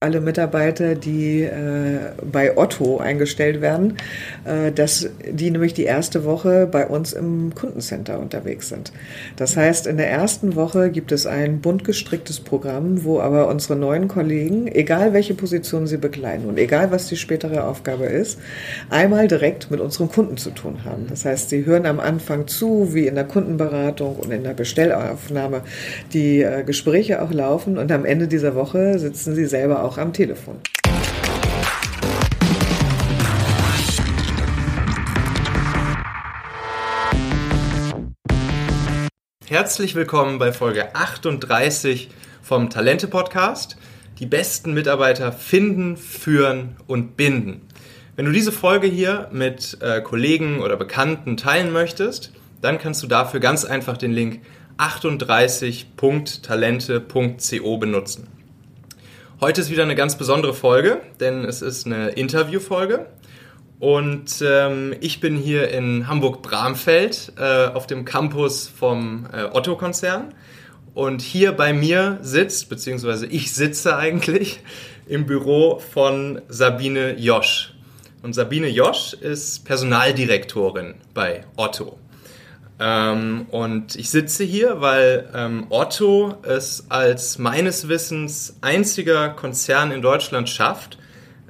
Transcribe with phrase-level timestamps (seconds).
[0.00, 1.98] alle Mitarbeiter, die äh,
[2.30, 3.96] bei Otto eingestellt werden,
[4.44, 8.92] äh, dass die nämlich die erste Woche bei uns im Kundencenter unterwegs sind.
[9.36, 13.74] Das heißt, in der ersten Woche gibt es ein bunt gestricktes Programm, wo aber unsere
[13.76, 18.38] neuen Kollegen, egal welche Position sie bekleiden und egal was die spätere Aufgabe ist,
[18.90, 21.06] einmal direkt mit unserem Kunden zu tun haben.
[21.08, 25.62] Das heißt, sie hören am Anfang zu, wie in der Kundenberatung und in der Bestellaufnahme
[26.12, 30.12] die äh, Gespräche auch laufen und am Ende dieser Woche sitzen sie selber auch am
[30.12, 30.60] Telefon.
[39.46, 42.10] Herzlich willkommen bei Folge 38
[42.42, 43.76] vom Talente Podcast.
[44.18, 47.60] Die besten Mitarbeiter finden, führen und binden.
[48.16, 53.06] Wenn du diese Folge hier mit äh, Kollegen oder Bekannten teilen möchtest, dann kannst du
[53.06, 54.40] dafür ganz einfach den Link
[54.78, 58.35] 38.talente.co benutzen.
[59.38, 63.04] Heute ist wieder eine ganz besondere Folge, denn es ist eine Interviewfolge.
[63.78, 70.32] Und ähm, ich bin hier in Hamburg-Bramfeld äh, auf dem Campus vom äh, Otto-Konzern.
[70.94, 74.60] Und hier bei mir sitzt, beziehungsweise ich sitze eigentlich
[75.06, 77.74] im Büro von Sabine Josch.
[78.22, 81.98] Und Sabine Josch ist Personaldirektorin bei Otto.
[82.78, 90.02] Ähm, und ich sitze hier, weil ähm, Otto es als meines Wissens einziger Konzern in
[90.02, 90.98] Deutschland schafft,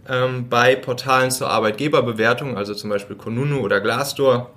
[0.08, 4.50] ähm, bei Portalen zur Arbeitgeberbewertung, also zum Beispiel Konunu oder Glassdoor,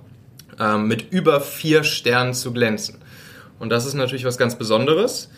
[0.60, 2.98] ähm, mit über vier Sternen zu glänzen.
[3.58, 5.30] Und das ist natürlich was ganz Besonderes.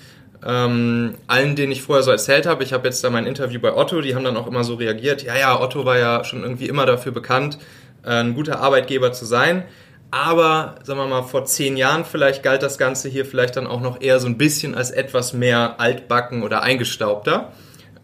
[0.44, 3.74] Ähm, allen, denen ich vorher so erzählt habe, ich habe jetzt da mein Interview bei
[3.74, 6.66] Otto, die haben dann auch immer so reagiert, ja, ja, Otto war ja schon irgendwie
[6.66, 7.58] immer dafür bekannt,
[8.04, 9.64] äh, ein guter Arbeitgeber zu sein.
[10.12, 13.80] Aber, sagen wir mal, vor zehn Jahren vielleicht galt das Ganze hier vielleicht dann auch
[13.80, 17.50] noch eher so ein bisschen als etwas mehr altbacken oder eingestaubter.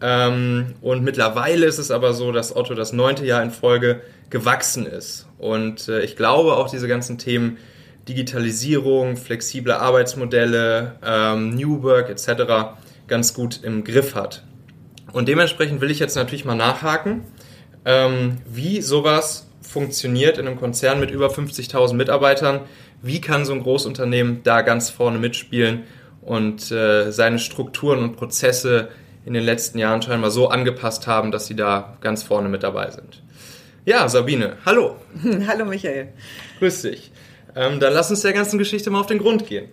[0.01, 4.87] Ähm, und mittlerweile ist es aber so, dass Otto das neunte Jahr in Folge gewachsen
[4.87, 5.27] ist.
[5.37, 7.59] Und äh, ich glaube auch diese ganzen Themen
[8.09, 12.73] Digitalisierung, flexible Arbeitsmodelle, ähm, New Work etc.
[13.07, 14.45] ganz gut im Griff hat.
[15.13, 17.25] Und dementsprechend will ich jetzt natürlich mal nachhaken,
[17.85, 22.61] ähm, wie sowas funktioniert in einem Konzern mit über 50.000 Mitarbeitern.
[23.03, 25.85] Wie kann so ein Großunternehmen da ganz vorne mitspielen
[26.23, 28.89] und äh, seine Strukturen und Prozesse
[29.27, 32.91] in den letzten Jahren scheinbar so angepasst haben, dass sie da ganz vorne mit dabei
[32.91, 33.23] sind?
[33.85, 34.97] Ja, Sabine, hallo.
[35.47, 36.09] Hallo Michael.
[36.59, 37.11] Grüß dich.
[37.55, 39.69] Ähm, dann lass uns der ganzen Geschichte mal auf den Grund gehen.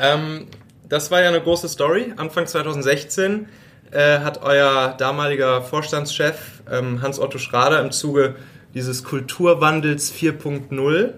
[0.00, 0.46] Ähm,
[0.88, 2.12] das war ja eine große Story.
[2.16, 3.46] Anfang 2016
[3.90, 8.36] äh, hat euer damaliger Vorstandschef ähm, Hans-Otto Schrader im Zuge
[8.74, 11.12] dieses Kulturwandels 4.0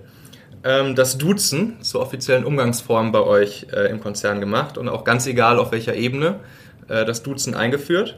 [0.65, 5.27] ähm, das Duzen zur offiziellen Umgangsform bei euch äh, im Konzern gemacht und auch ganz
[5.27, 6.41] egal auf welcher Ebene
[6.89, 8.17] äh, das Duzen eingeführt.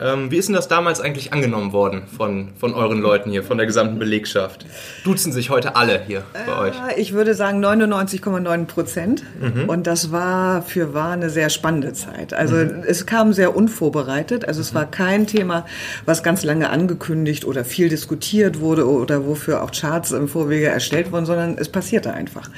[0.00, 3.56] Ähm, wie ist denn das damals eigentlich angenommen worden von, von euren Leuten hier, von
[3.56, 4.66] der gesamten Belegschaft?
[5.04, 6.74] Duzen sich heute alle hier bei euch?
[6.74, 9.24] Äh, ich würde sagen 99,9 Prozent.
[9.40, 9.68] Mhm.
[9.68, 12.34] Und das war für war eine sehr spannende Zeit.
[12.34, 12.82] Also mhm.
[12.86, 14.46] es kam sehr unvorbereitet.
[14.46, 15.66] Also es war kein Thema,
[16.04, 21.12] was ganz lange angekündigt oder viel diskutiert wurde oder wofür auch Charts im Vorwege erstellt
[21.12, 22.48] wurden, sondern es passierte einfach.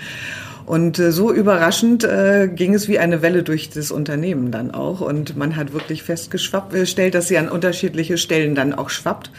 [0.67, 5.01] Und äh, so überraschend äh, ging es wie eine Welle durch das Unternehmen dann auch.
[5.01, 9.31] Und man hat wirklich festgestellt, dass sie an unterschiedliche Stellen dann auch schwappt.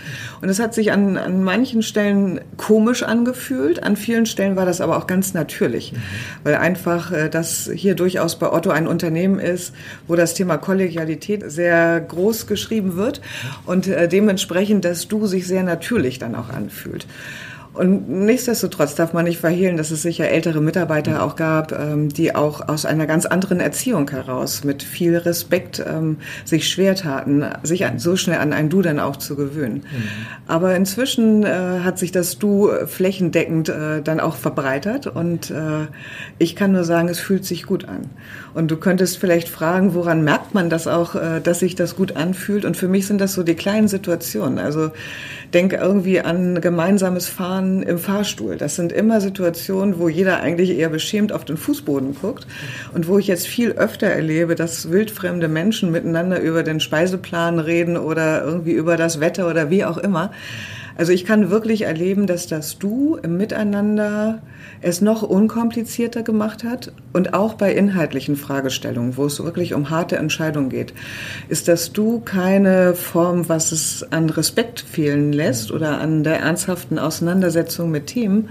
[0.42, 3.84] Und es hat sich an, an manchen Stellen komisch angefühlt.
[3.84, 5.94] An vielen Stellen war das aber auch ganz natürlich.
[5.94, 5.98] Mhm.
[6.44, 9.74] Weil einfach äh, das hier durchaus bei Otto ein Unternehmen ist,
[10.08, 13.22] wo das Thema Kollegialität sehr groß geschrieben wird
[13.66, 17.08] und äh, dementsprechend das Du sich sehr natürlich dann auch anfühlt.
[17.76, 22.34] Und nichtsdestotrotz darf man nicht verhehlen, dass es sicher ältere Mitarbeiter auch gab, ähm, die
[22.34, 27.86] auch aus einer ganz anderen Erziehung heraus mit viel Respekt ähm, sich schwer taten, sich
[27.98, 29.76] so schnell an ein Du dann auch zu gewöhnen.
[29.76, 30.04] Mhm.
[30.48, 35.88] Aber inzwischen äh, hat sich das Du flächendeckend äh, dann auch verbreitert und äh,
[36.40, 38.10] ich kann nur sagen, es fühlt sich gut an.
[38.54, 42.64] Und du könntest vielleicht fragen, woran merkt man das auch, dass sich das gut anfühlt?
[42.64, 44.60] Und für mich sind das so die kleinen Situationen.
[44.60, 44.92] Also
[45.54, 48.58] denke irgendwie an gemeinsames Fahren im Fahrstuhl.
[48.58, 52.48] Das sind immer Situationen, wo jeder eigentlich eher beschämt auf den Fußboden guckt
[52.94, 57.98] und wo ich jetzt viel öfter erlebe, dass wildfremde Menschen miteinander über den Speiseplan reden
[57.98, 60.32] oder irgendwie über das Wetter oder wie auch immer.
[60.98, 64.42] Also ich kann wirklich erleben, dass das Du im Miteinander
[64.82, 70.16] es noch unkomplizierter gemacht hat und auch bei inhaltlichen Fragestellungen, wo es wirklich um harte
[70.16, 70.94] Entscheidungen geht,
[71.50, 76.98] ist das Du keine Form, was es an Respekt fehlen lässt oder an der ernsthaften
[76.98, 78.50] Auseinandersetzung mit Themen,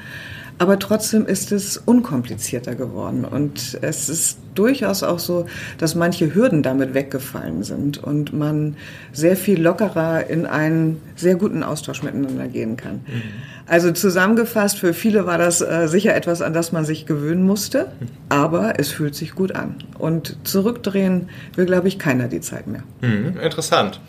[0.58, 5.46] aber trotzdem ist es unkomplizierter geworden und es ist durchaus auch so,
[5.78, 8.76] dass manche Hürden damit weggefallen sind und man
[9.12, 13.00] sehr viel lockerer in einen sehr guten Austausch miteinander gehen kann.
[13.06, 13.22] Mhm.
[13.66, 17.92] Also zusammengefasst, für viele war das äh, sicher etwas, an das man sich gewöhnen musste,
[18.28, 19.76] aber es fühlt sich gut an.
[19.98, 22.82] Und zurückdrehen will, glaube ich, keiner die Zeit mehr.
[23.00, 24.00] Mhm, interessant.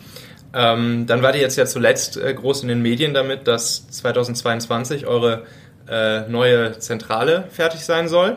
[0.52, 5.06] Ähm, dann war die jetzt ja zuletzt äh, groß in den Medien damit, dass 2022
[5.06, 5.42] eure
[5.88, 8.36] äh, neue Zentrale fertig sein soll,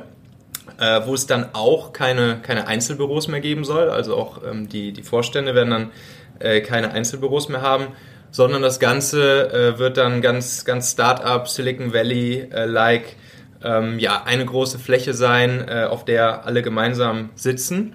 [0.80, 3.90] äh, wo es dann auch keine, keine Einzelbüros mehr geben soll.
[3.90, 5.92] Also auch ähm, die, die Vorstände werden dann
[6.40, 7.88] äh, keine Einzelbüros mehr haben
[8.32, 13.16] sondern das Ganze äh, wird dann ganz, ganz Startup, Silicon Valley-like,
[13.64, 17.94] äh, ähm, ja, eine große Fläche sein, äh, auf der alle gemeinsam sitzen.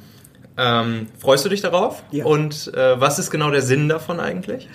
[0.56, 2.03] Ähm, freust du dich darauf?
[2.11, 2.25] Ja.
[2.25, 4.69] Und äh, was ist genau der Sinn davon eigentlich?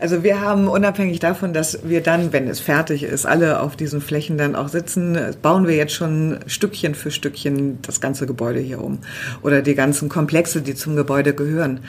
[0.00, 4.00] Also wir haben unabhängig davon, dass wir dann, wenn es fertig ist, alle auf diesen
[4.00, 8.80] Flächen dann auch sitzen, bauen wir jetzt schon Stückchen für Stückchen das ganze Gebäude hier
[8.80, 8.98] um
[9.42, 11.80] oder die ganzen Komplexe, die zum Gebäude gehören.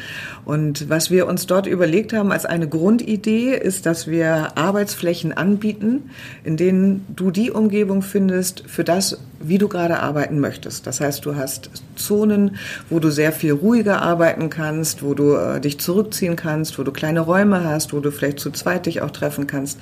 [0.44, 6.10] Und was wir uns dort überlegt haben als eine Grundidee ist, dass wir Arbeitsflächen anbieten,
[6.44, 10.86] in denen du die Umgebung findest für das, wie du gerade arbeiten möchtest.
[10.86, 12.58] Das heißt, du hast Zonen,
[12.90, 16.92] wo du sehr viel ruhiger arbeiten kannst, wo du äh, dich zurückziehen kannst, wo du
[16.92, 19.80] kleine Räume hast, wo du vielleicht zu zweit dich auch treffen kannst.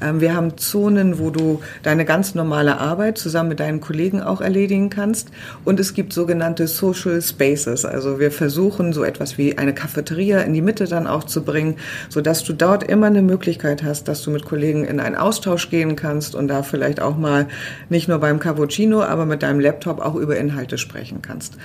[0.00, 4.40] Ähm, wir haben Zonen, wo du deine ganz normale Arbeit zusammen mit deinen Kollegen auch
[4.40, 5.30] erledigen kannst.
[5.64, 7.84] Und es gibt sogenannte Social Spaces.
[7.84, 11.76] Also wir versuchen so etwas wie eine Cafeteria in die Mitte dann auch zu bringen,
[12.08, 15.96] sodass du dort immer eine Möglichkeit hast, dass du mit Kollegen in einen Austausch gehen
[15.96, 17.46] kannst und da vielleicht auch mal
[17.88, 21.56] nicht nur beim Cappuccino aber mit deinem Laptop auch über Inhalte sprechen kannst.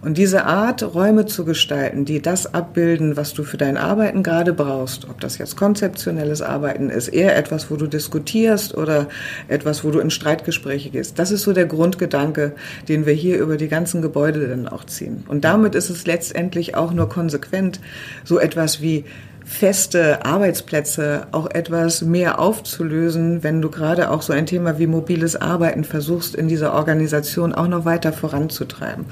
[0.00, 4.52] Und diese Art, Räume zu gestalten, die das abbilden, was du für dein Arbeiten gerade
[4.52, 9.08] brauchst, ob das jetzt konzeptionelles Arbeiten ist, eher etwas, wo du diskutierst oder
[9.48, 12.52] etwas, wo du in Streitgespräche gehst, das ist so der Grundgedanke,
[12.88, 15.24] den wir hier über die ganzen Gebäude dann auch ziehen.
[15.28, 17.80] Und damit ist es letztendlich auch nur konsequent,
[18.24, 19.04] so etwas wie
[19.44, 25.36] feste Arbeitsplätze auch etwas mehr aufzulösen, wenn du gerade auch so ein Thema wie mobiles
[25.36, 29.04] Arbeiten versuchst, in dieser Organisation auch noch weiter voranzutreiben.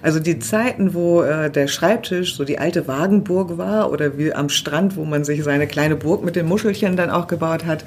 [0.00, 4.48] Also die Zeiten, wo äh, der Schreibtisch so die alte Wagenburg war oder wie am
[4.48, 7.84] Strand, wo man sich seine kleine Burg mit den Muschelchen dann auch gebaut hat,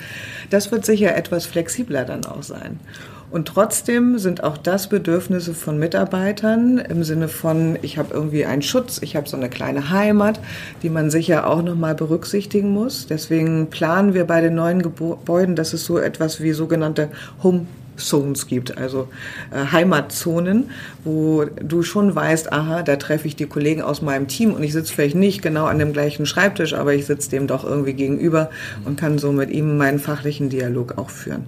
[0.50, 2.80] das wird sicher etwas flexibler dann auch sein.
[3.30, 8.62] Und trotzdem sind auch das Bedürfnisse von Mitarbeitern im Sinne von, ich habe irgendwie einen
[8.62, 10.40] Schutz, ich habe so eine kleine Heimat,
[10.82, 13.06] die man sicher auch nochmal berücksichtigen muss.
[13.08, 17.10] Deswegen planen wir bei den neuen Gebäuden, dass es so etwas wie sogenannte
[17.44, 19.10] Home Zones gibt, also
[19.52, 20.70] äh, Heimatzonen,
[21.04, 24.74] wo du schon weißt, aha, da treffe ich die Kollegen aus meinem Team und ich
[24.74, 28.50] sitze vielleicht nicht genau an dem gleichen Schreibtisch, aber ich sitze dem doch irgendwie gegenüber
[28.86, 31.46] und kann so mit ihm meinen fachlichen Dialog auch führen.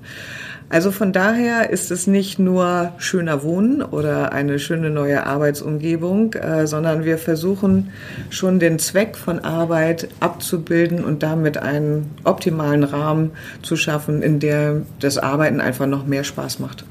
[0.69, 6.68] Also von daher ist es nicht nur schöner Wohnen oder eine schöne neue Arbeitsumgebung, äh,
[6.68, 7.92] sondern wir versuchen
[8.30, 13.31] schon den Zweck von Arbeit abzubilden und damit einen optimalen Rahmen
[13.63, 16.86] zu schaffen, in der das Arbeiten einfach noch mehr Spaß macht.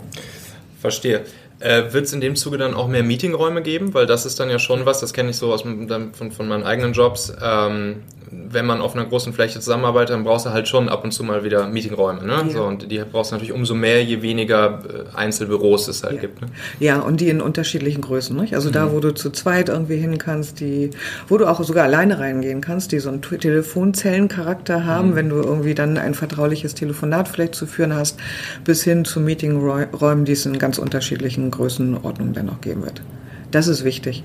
[0.81, 1.21] Verstehe.
[1.61, 3.95] Äh, Wird es in dem Zuge dann auch mehr Meetingräume geben?
[3.95, 6.65] Weil das ist dann ja schon was, das kenne ich so aus von, von meinen
[6.65, 7.33] eigenen Jobs.
[7.43, 11.13] Ähm, wenn man auf einer großen Fläche zusammenarbeitet, dann brauchst du halt schon ab und
[11.13, 12.25] zu mal wieder Meetingräume.
[12.25, 12.33] Ne?
[12.33, 12.51] Ja.
[12.51, 16.21] So, und die brauchst du natürlich umso mehr, je weniger äh, Einzelbüros es halt ja.
[16.21, 16.43] gibt.
[16.43, 16.49] Ne?
[16.79, 18.37] Ja, und die in unterschiedlichen Größen.
[18.37, 18.55] Nicht?
[18.55, 18.75] Also mhm.
[18.75, 20.91] da, wo du zu zweit irgendwie hin kannst, die,
[21.29, 25.17] wo du auch sogar alleine reingehen kannst, die so einen Telefonzellencharakter haben, mhm.
[25.17, 28.19] wenn du irgendwie dann ein vertrauliches Telefonat vielleicht zu führen hast,
[28.65, 33.03] bis hin zu Meetingräumen, die es in ganz unterschiedlichen Größenordnungen dann geben wird.
[33.51, 34.25] Das ist wichtig.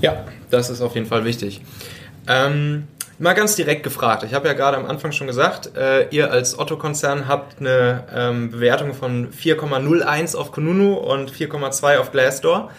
[0.00, 1.60] Ja, das ist auf jeden Fall wichtig.
[2.26, 2.84] Ähm,
[3.18, 4.24] mal ganz direkt gefragt.
[4.24, 8.50] Ich habe ja gerade am Anfang schon gesagt, äh, ihr als Otto-Konzern habt eine ähm,
[8.50, 12.70] Bewertung von 4,01 auf Kununu und 4,2 auf Glassdoor.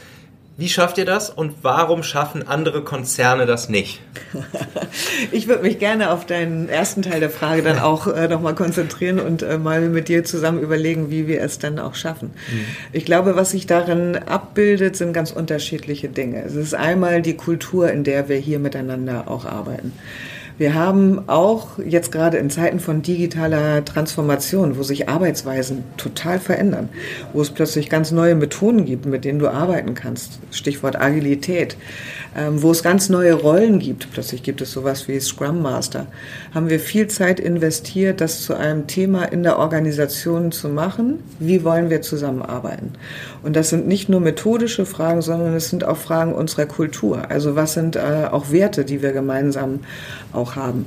[0.57, 4.01] Wie schafft ihr das und warum schaffen andere Konzerne das nicht?
[5.31, 9.19] Ich würde mich gerne auf deinen ersten Teil der Frage dann auch äh, nochmal konzentrieren
[9.19, 12.31] und äh, mal mit dir zusammen überlegen, wie wir es dann auch schaffen.
[12.51, 12.65] Mhm.
[12.91, 16.43] Ich glaube, was sich darin abbildet, sind ganz unterschiedliche Dinge.
[16.43, 19.93] Es ist einmal die Kultur, in der wir hier miteinander auch arbeiten.
[20.61, 26.89] Wir haben auch jetzt gerade in Zeiten von digitaler Transformation, wo sich Arbeitsweisen total verändern,
[27.33, 30.37] wo es plötzlich ganz neue Methoden gibt, mit denen du arbeiten kannst.
[30.51, 31.77] Stichwort Agilität
[32.35, 34.11] ähm, wo es ganz neue Rollen gibt.
[34.11, 36.07] Plötzlich gibt es sowas wie Scrum Master.
[36.53, 41.19] Haben wir viel Zeit investiert, das zu einem Thema in der Organisation zu machen.
[41.39, 42.93] Wie wollen wir zusammenarbeiten?
[43.43, 47.29] Und das sind nicht nur methodische Fragen, sondern es sind auch Fragen unserer Kultur.
[47.29, 49.79] Also was sind äh, auch Werte, die wir gemeinsam
[50.31, 50.85] auch haben?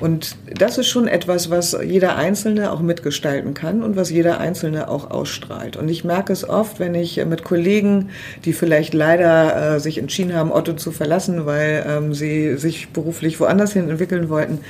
[0.00, 4.88] Und das ist schon etwas, was jeder Einzelne auch mitgestalten kann und was jeder Einzelne
[4.88, 5.76] auch ausstrahlt.
[5.76, 8.08] Und ich merke es oft, wenn ich mit Kollegen,
[8.46, 13.38] die vielleicht leider äh, sich entschieden haben, Otto zu verlassen, weil ähm, sie sich beruflich
[13.40, 14.60] woanders hin entwickeln wollten,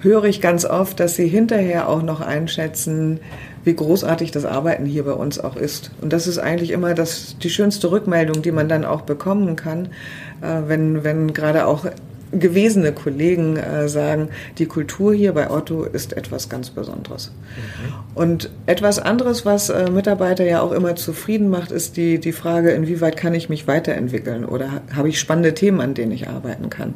[0.00, 3.20] höre ich ganz oft, dass sie hinterher auch noch einschätzen,
[3.64, 5.90] wie großartig das Arbeiten hier bei uns auch ist.
[6.00, 9.86] Und das ist eigentlich immer das, die schönste Rückmeldung, die man dann auch bekommen kann,
[10.40, 11.86] äh, wenn, wenn gerade auch
[12.32, 14.28] gewesene Kollegen äh, sagen,
[14.58, 17.32] die Kultur hier bei Otto ist etwas ganz Besonderes.
[17.56, 17.94] Mhm.
[18.14, 22.70] Und etwas anderes, was äh, Mitarbeiter ja auch immer zufrieden macht, ist die, die Frage,
[22.70, 26.94] inwieweit kann ich mich weiterentwickeln oder habe ich spannende Themen, an denen ich arbeiten kann.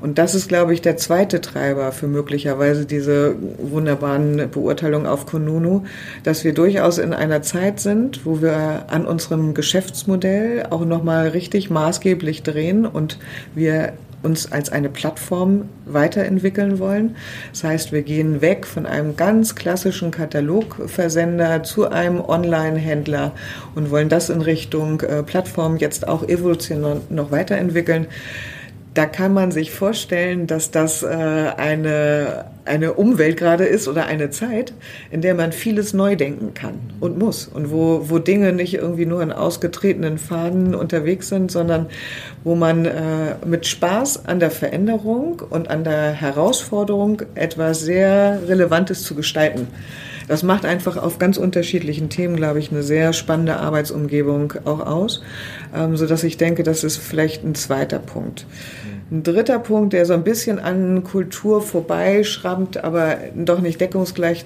[0.00, 5.84] Und das ist, glaube ich, der zweite Treiber für möglicherweise diese wunderbaren Beurteilungen auf Konunu,
[6.22, 11.70] dass wir durchaus in einer Zeit sind, wo wir an unserem Geschäftsmodell auch nochmal richtig
[11.70, 13.18] maßgeblich drehen und
[13.54, 17.16] wir uns als eine Plattform weiterentwickeln wollen.
[17.52, 23.32] Das heißt, wir gehen weg von einem ganz klassischen Katalogversender zu einem Online-Händler
[23.74, 28.06] und wollen das in Richtung äh, Plattform jetzt auch evolutionär noch weiterentwickeln
[28.98, 34.30] da kann man sich vorstellen, dass das äh, eine, eine Umwelt gerade ist oder eine
[34.30, 34.72] Zeit,
[35.12, 37.46] in der man vieles neu denken kann und muss.
[37.46, 41.86] Und wo, wo Dinge nicht irgendwie nur in ausgetretenen Faden unterwegs sind, sondern
[42.42, 49.04] wo man äh, mit Spaß an der Veränderung und an der Herausforderung etwas sehr Relevantes
[49.04, 49.68] zu gestalten.
[50.26, 55.22] Das macht einfach auf ganz unterschiedlichen Themen, glaube ich, eine sehr spannende Arbeitsumgebung auch aus,
[55.74, 58.44] ähm, so dass ich denke, das ist vielleicht ein zweiter Punkt.
[59.10, 64.44] Ein dritter Punkt, der so ein bisschen an Kultur vorbeischrammt, aber doch nicht deckungsgleich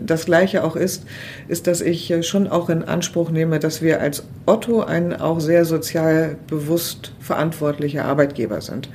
[0.00, 1.04] das Gleiche auch ist,
[1.48, 5.64] ist, dass ich schon auch in Anspruch nehme, dass wir als Otto ein auch sehr
[5.64, 8.88] sozial bewusst verantwortlicher Arbeitgeber sind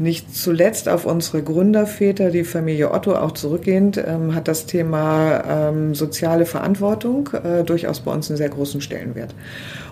[0.00, 5.94] nicht zuletzt auf unsere Gründerväter, die Familie Otto auch zurückgehend, ähm, hat das Thema ähm,
[5.94, 9.34] soziale Verantwortung äh, durchaus bei uns einen sehr großen Stellenwert.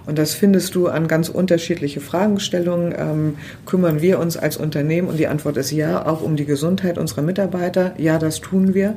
[0.06, 2.94] Und das findest du an ganz unterschiedliche Fragestellungen.
[2.96, 3.36] Ähm,
[3.66, 5.08] kümmern wir uns als Unternehmen?
[5.08, 7.92] Und die Antwort ist ja, auch um die Gesundheit unserer Mitarbeiter.
[7.98, 8.94] Ja, das tun wir.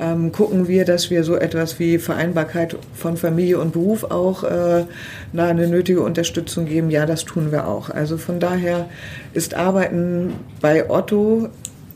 [0.00, 4.84] Ähm, gucken wir, dass wir so etwas wie Vereinbarkeit von Familie und Beruf auch äh,
[5.32, 6.90] na, eine nötige Unterstützung geben?
[6.90, 7.88] Ja, das tun wir auch.
[7.88, 8.88] Also von daher
[9.32, 11.48] ist Arbeiten bei Otto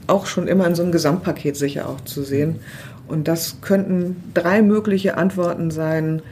[0.06, 2.60] auch schon immer in so einem Gesamtpaket sicher auch zu sehen.
[3.08, 6.22] Und das könnten drei mögliche Antworten sein,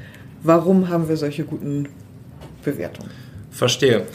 [0.43, 1.89] warum haben wir solche guten
[2.63, 3.07] Bewertung.
[3.51, 4.07] Verstehe.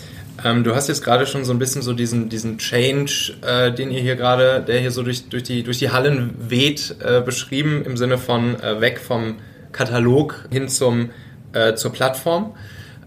[0.43, 3.91] Ähm, du hast jetzt gerade schon so ein bisschen so diesen, diesen Change, äh, den
[3.91, 7.83] ihr hier gerade, der hier so durch, durch, die, durch die Hallen weht, äh, beschrieben,
[7.83, 9.35] im Sinne von äh, weg vom
[9.71, 11.09] Katalog hin zum,
[11.53, 12.55] äh, zur Plattform.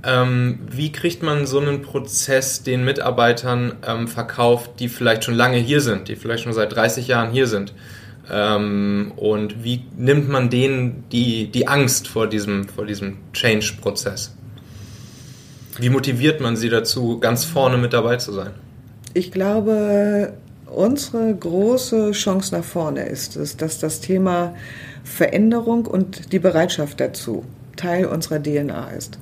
[0.03, 5.59] Ähm, wie kriegt man so einen Prozess den Mitarbeitern ähm, verkauft, die vielleicht schon lange
[5.59, 7.75] hier sind, die vielleicht schon seit 30 Jahren hier sind?
[8.31, 14.35] Ähm, und wie nimmt man denen die, die Angst vor diesem, vor diesem Change-Prozess?
[15.81, 18.51] Wie motiviert man sie dazu, ganz vorne mit dabei zu sein?
[19.15, 20.35] Ich glaube,
[20.67, 24.55] unsere große Chance nach vorne ist es, dass das Thema
[25.05, 27.45] Veränderung und die Bereitschaft dazu
[27.77, 29.19] Teil unserer DNA ist.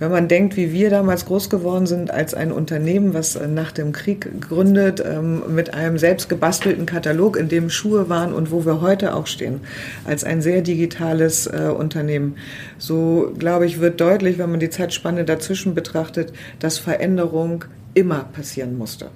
[0.00, 3.70] Wenn man denkt, wie wir damals groß geworden sind als ein Unternehmen, was äh, nach
[3.70, 8.64] dem Krieg gründet, ähm, mit einem selbst gebastelten Katalog, in dem Schuhe waren und wo
[8.64, 9.60] wir heute auch stehen,
[10.06, 12.36] als ein sehr digitales äh, Unternehmen,
[12.78, 18.78] so glaube ich, wird deutlich, wenn man die Zeitspanne dazwischen betrachtet, dass Veränderung immer passieren
[18.78, 19.10] musste.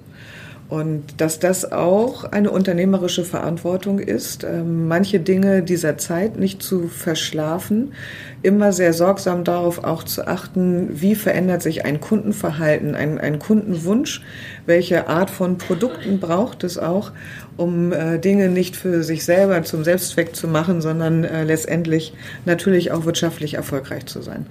[0.67, 6.87] Und dass das auch eine unternehmerische Verantwortung ist, ähm, manche Dinge dieser Zeit nicht zu
[6.87, 7.93] verschlafen,
[8.41, 14.23] immer sehr sorgsam darauf auch zu achten, wie verändert sich ein Kundenverhalten, ein, ein Kundenwunsch,
[14.65, 17.11] welche Art von Produkten braucht es auch,
[17.57, 22.13] um äh, Dinge nicht für sich selber zum Selbstzweck zu machen, sondern äh, letztendlich
[22.45, 24.47] natürlich auch wirtschaftlich erfolgreich zu sein.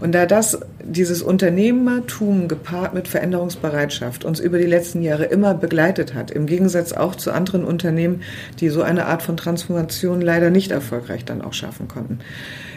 [0.00, 6.14] Und da das, dieses Unternehmertum gepaart mit Veränderungsbereitschaft uns über die letzten Jahre immer begleitet
[6.14, 8.22] hat, im Gegensatz auch zu anderen Unternehmen,
[8.60, 12.20] die so eine Art von Transformation leider nicht erfolgreich dann auch schaffen konnten,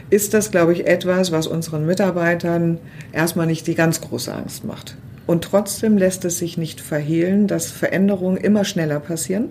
[0.10, 2.80] ist das, glaube ich, etwas, was unseren Mitarbeitern
[3.12, 4.98] erstmal nicht die ganz große Angst macht.
[5.30, 9.50] Und trotzdem lässt es sich nicht verhehlen, dass Veränderungen immer schneller passieren.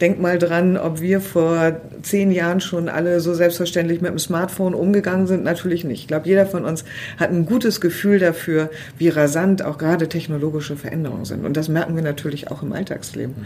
[0.00, 4.74] Denk mal dran, ob wir vor zehn Jahren schon alle so selbstverständlich mit dem Smartphone
[4.74, 5.42] umgegangen sind.
[5.42, 6.02] Natürlich nicht.
[6.02, 6.84] Ich glaube, jeder von uns
[7.16, 11.44] hat ein gutes Gefühl dafür, wie rasant auch gerade technologische Veränderungen sind.
[11.44, 13.44] Und das merken wir natürlich auch im Alltagsleben.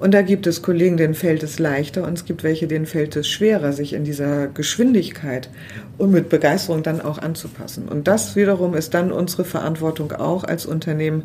[0.00, 3.16] Und da gibt es Kollegen, denen fällt es leichter und es gibt welche, denen fällt
[3.16, 5.50] es schwerer, sich in dieser Geschwindigkeit
[5.98, 7.88] und mit Begeisterung dann auch anzupassen.
[7.88, 11.24] Und das wiederum ist dann unsere Verantwortung auch als Unternehmen,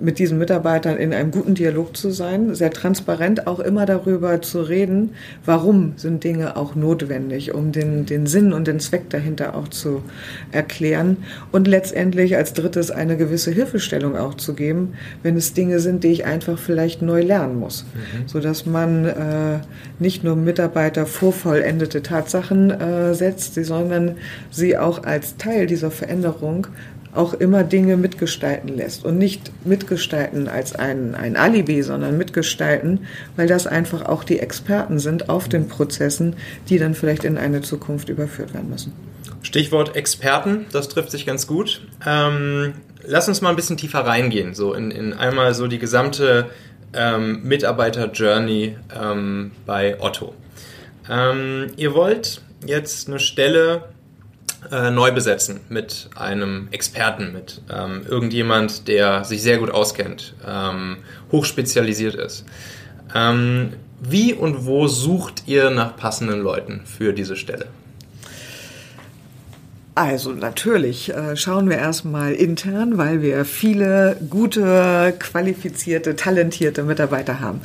[0.00, 4.62] mit diesen Mitarbeitern in einem guten Dialog zu sein, sehr transparent auch immer darüber zu
[4.62, 5.10] reden,
[5.44, 10.02] warum sind Dinge auch notwendig, um den, den Sinn und den Zweck dahinter auch zu
[10.50, 11.18] erklären
[11.52, 16.08] und letztendlich als drittes eine gewisse Hilfestellung auch zu geben, wenn es Dinge sind, die
[16.08, 18.28] ich einfach vielleicht neu lernen muss, mhm.
[18.28, 19.60] so dass man äh,
[19.98, 24.16] nicht nur Mitarbeiter vor vollendete Tatsachen äh, setzt, sondern
[24.50, 26.66] sie auch als Teil dieser Veränderung
[27.14, 33.46] auch immer Dinge mitgestalten lässt und nicht mitgestalten als ein, ein Alibi, sondern mitgestalten, weil
[33.46, 36.36] das einfach auch die Experten sind auf den Prozessen,
[36.68, 38.92] die dann vielleicht in eine Zukunft überführt werden müssen.
[39.42, 41.82] Stichwort Experten, das trifft sich ganz gut.
[42.06, 46.48] Ähm, lass uns mal ein bisschen tiefer reingehen, so in, in einmal so die gesamte
[46.94, 50.34] ähm, Mitarbeiter-Journey ähm, bei Otto.
[51.10, 53.84] Ähm, ihr wollt jetzt eine Stelle
[54.70, 60.98] äh, neu besetzen mit einem Experten, mit ähm, irgendjemand, der sich sehr gut auskennt, ähm,
[61.30, 62.44] hochspezialisiert ist.
[63.14, 67.66] Ähm, wie und wo sucht ihr nach passenden Leuten für diese Stelle?
[69.94, 77.60] Also natürlich äh, schauen wir erstmal intern, weil wir viele gute, qualifizierte, talentierte Mitarbeiter haben.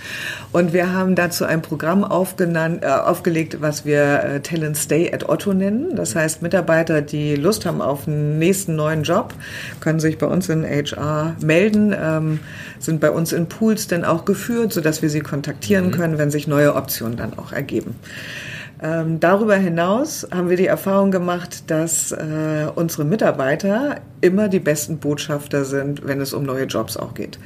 [0.51, 5.53] Und wir haben dazu ein Programm äh, aufgelegt, was wir äh, Talent Stay at Otto
[5.53, 5.95] nennen.
[5.95, 9.33] Das heißt, Mitarbeiter, die Lust haben auf einen nächsten neuen Job,
[9.79, 12.39] können sich bei uns in HR melden, ähm,
[12.79, 15.91] sind bei uns in Pools dann auch geführt, sodass wir sie kontaktieren mhm.
[15.91, 17.95] können, wenn sich neue Optionen dann auch ergeben.
[18.81, 24.99] Ähm, darüber hinaus haben wir die Erfahrung gemacht, dass äh, unsere Mitarbeiter immer die besten
[24.99, 27.39] Botschafter sind, wenn es um neue Jobs auch geht.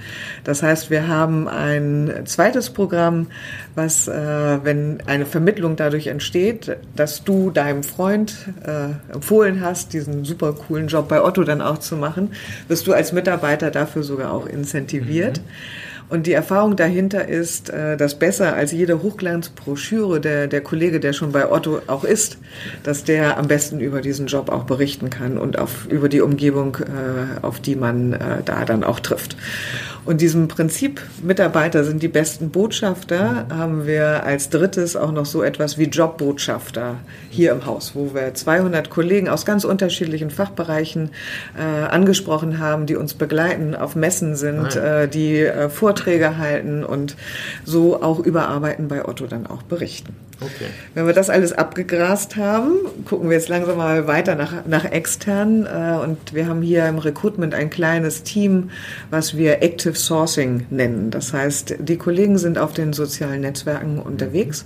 [0.43, 3.27] Das heißt, wir haben ein zweites Programm,
[3.75, 4.13] was, äh,
[4.63, 8.35] wenn eine Vermittlung dadurch entsteht, dass du deinem Freund
[8.65, 12.31] äh, empfohlen hast, diesen super coolen Job bei Otto dann auch zu machen,
[12.67, 15.39] wirst du als Mitarbeiter dafür sogar auch incentiviert.
[15.39, 15.90] Mhm.
[16.11, 21.13] Und die Erfahrung dahinter ist, äh, dass besser als jede Hochglanzbroschüre der, der Kollege, der
[21.13, 22.37] schon bei Otto auch ist,
[22.83, 26.75] dass der am besten über diesen Job auch berichten kann und auf, über die Umgebung,
[26.75, 29.37] äh, auf die man äh, da dann auch trifft.
[30.03, 35.43] Und diesem Prinzip, Mitarbeiter sind die besten Botschafter, haben wir als drittes auch noch so
[35.43, 36.95] etwas wie Jobbotschafter
[37.29, 41.11] hier im Haus, wo wir 200 Kollegen aus ganz unterschiedlichen Fachbereichen
[41.57, 47.15] äh, angesprochen haben, die uns begleiten, auf Messen sind, äh, die äh, Vorträge halten und
[47.63, 50.15] so auch über Arbeiten bei Otto dann auch berichten.
[50.41, 50.71] Okay.
[50.95, 52.71] Wenn wir das alles abgegrast haben,
[53.05, 55.67] gucken wir jetzt langsam mal weiter nach, nach extern.
[55.67, 58.71] Äh, und wir haben hier im Recruitment ein kleines Team,
[59.11, 61.11] was wir Active Sourcing nennen.
[61.11, 64.65] Das heißt, die Kollegen sind auf den sozialen Netzwerken unterwegs.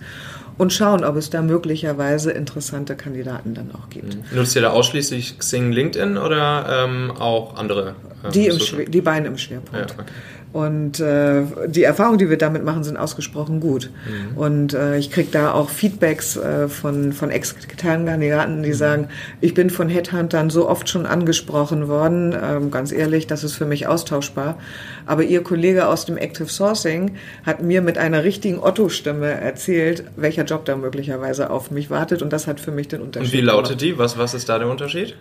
[0.57, 4.15] und schauen, ob es da möglicherweise interessante Kandidaten dann auch gibt.
[4.15, 4.23] Mhm.
[4.33, 7.95] Nutzt ihr da ausschließlich Xing, LinkedIn oder ähm, auch andere?
[8.23, 9.91] Ähm, die, im die beiden im Schwerpunkt.
[9.91, 10.11] Ja, okay.
[10.55, 13.89] Und äh, die Erfahrungen, die wir damit machen, sind ausgesprochen gut.
[14.07, 14.37] Mhm.
[14.37, 18.73] Und äh, ich kriege da auch Feedbacks äh, von, von externen Kandidaten, die mhm.
[18.73, 19.07] sagen,
[19.41, 23.65] ich bin von Headhuntern so oft schon angesprochen worden, ähm, ganz ehrlich, das ist für
[23.65, 24.57] mich austauschbar.
[25.05, 27.15] Aber Ihr Kollege aus dem Active Sourcing
[27.45, 32.21] hat mir mit einer richtigen Otto-Stimme erzählt, welcher Job da möglicherweise auf mich wartet.
[32.21, 33.33] Und das hat für mich den Unterschied.
[33.33, 33.81] Und wie lautet gemacht.
[33.81, 33.97] die?
[33.97, 35.17] Was, was ist da der Unterschied?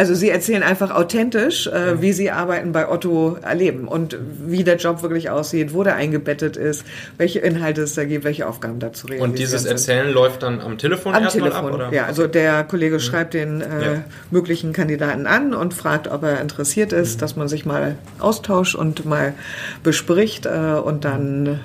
[0.00, 4.76] Also sie erzählen einfach authentisch, äh, wie sie Arbeiten bei Otto erleben und wie der
[4.76, 6.86] Job wirklich aussieht, wo der eingebettet ist,
[7.18, 10.14] welche Inhalte es da gibt, welche Aufgaben dazu realisieren Und dieses Erzählen sind.
[10.14, 11.74] läuft dann am Telefon am erstmal Telefon, ab?
[11.74, 11.92] Oder?
[11.92, 13.00] Ja, also der Kollege mhm.
[13.00, 14.04] schreibt den äh, ja.
[14.30, 17.20] möglichen Kandidaten an und fragt, ob er interessiert ist, mhm.
[17.20, 19.34] dass man sich mal austauscht und mal
[19.82, 21.58] bespricht äh, und dann äh,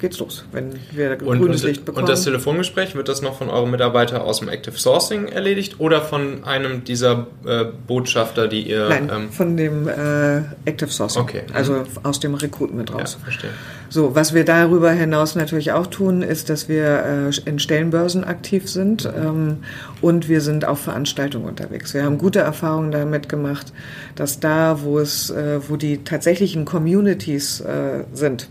[0.00, 2.02] geht's los, wenn wir grünes Licht bekommen.
[2.02, 6.00] Und das Telefongespräch, wird das noch von eurem Mitarbeiter aus dem Active Sourcing erledigt oder
[6.00, 8.88] von einem dieser äh, Botschafter, die ihr.
[8.88, 11.22] Nein, ähm, von dem äh, Active Sourcing.
[11.22, 11.42] Okay.
[11.52, 11.86] Also mhm.
[12.02, 13.16] aus dem Recruitment raus.
[13.18, 13.50] Ja, verstehe.
[13.88, 18.70] So, was wir darüber hinaus natürlich auch tun, ist, dass wir äh, in Stellenbörsen aktiv
[18.70, 19.58] sind ähm,
[20.00, 21.92] und wir sind auf Veranstaltungen unterwegs.
[21.92, 23.72] Wir haben gute Erfahrungen damit gemacht,
[24.14, 28.48] dass da, wo es, äh, wo die tatsächlichen Communities äh, sind,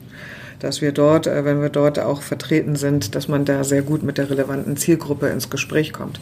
[0.60, 4.04] dass wir dort, äh, wenn wir dort auch vertreten sind, dass man da sehr gut
[4.04, 6.20] mit der relevanten Zielgruppe ins Gespräch kommt.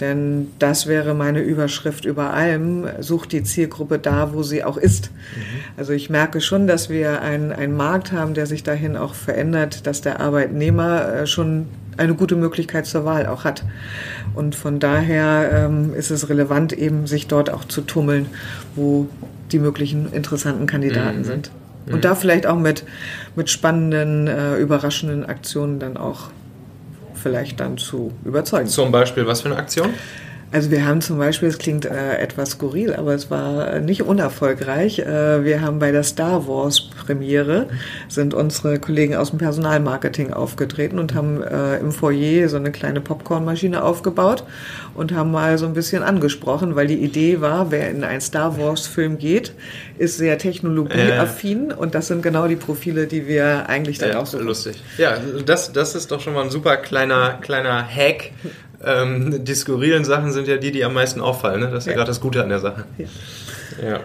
[0.00, 2.86] Denn das wäre meine Überschrift über allem.
[3.00, 5.10] Sucht die Zielgruppe da, wo sie auch ist.
[5.12, 5.40] Mhm.
[5.76, 9.86] Also ich merke schon, dass wir einen, einen Markt haben, der sich dahin auch verändert,
[9.86, 13.64] dass der Arbeitnehmer äh, schon eine gute Möglichkeit zur Wahl auch hat.
[14.34, 18.26] Und von daher ähm, ist es relevant, eben sich dort auch zu tummeln,
[18.74, 19.08] wo
[19.52, 21.24] die möglichen interessanten Kandidaten mhm.
[21.24, 21.50] sind.
[21.86, 21.94] Mhm.
[21.94, 22.84] Und da vielleicht auch mit,
[23.36, 26.30] mit spannenden, äh, überraschenden Aktionen dann auch
[27.22, 28.68] vielleicht dann zu überzeugen.
[28.68, 29.90] Zum Beispiel, was für eine Aktion?
[30.52, 34.98] Also wir haben zum Beispiel, es klingt äh, etwas skurril, aber es war nicht unerfolgreich.
[34.98, 37.68] Äh, wir haben bei der Star Wars Premiere
[38.08, 43.00] sind unsere Kollegen aus dem Personalmarketing aufgetreten und haben äh, im Foyer so eine kleine
[43.00, 44.44] Popcornmaschine aufgebaut
[44.94, 48.58] und haben mal so ein bisschen angesprochen, weil die Idee war, wer in einen Star
[48.58, 49.54] Wars Film geht,
[49.96, 51.74] ist sehr technologieaffin äh.
[51.74, 54.82] und das sind genau die Profile, die wir eigentlich dann auch so lustig.
[54.98, 58.32] Ja, das das ist doch schon mal ein super kleiner kleiner Hack
[58.84, 61.60] ähm, die skurrilen Sachen sind ja die, die am meisten auffallen.
[61.60, 61.70] Ne?
[61.70, 62.84] Das ist ja, ja gerade das Gute an der Sache.
[62.98, 63.88] Ja.
[63.88, 64.00] ja.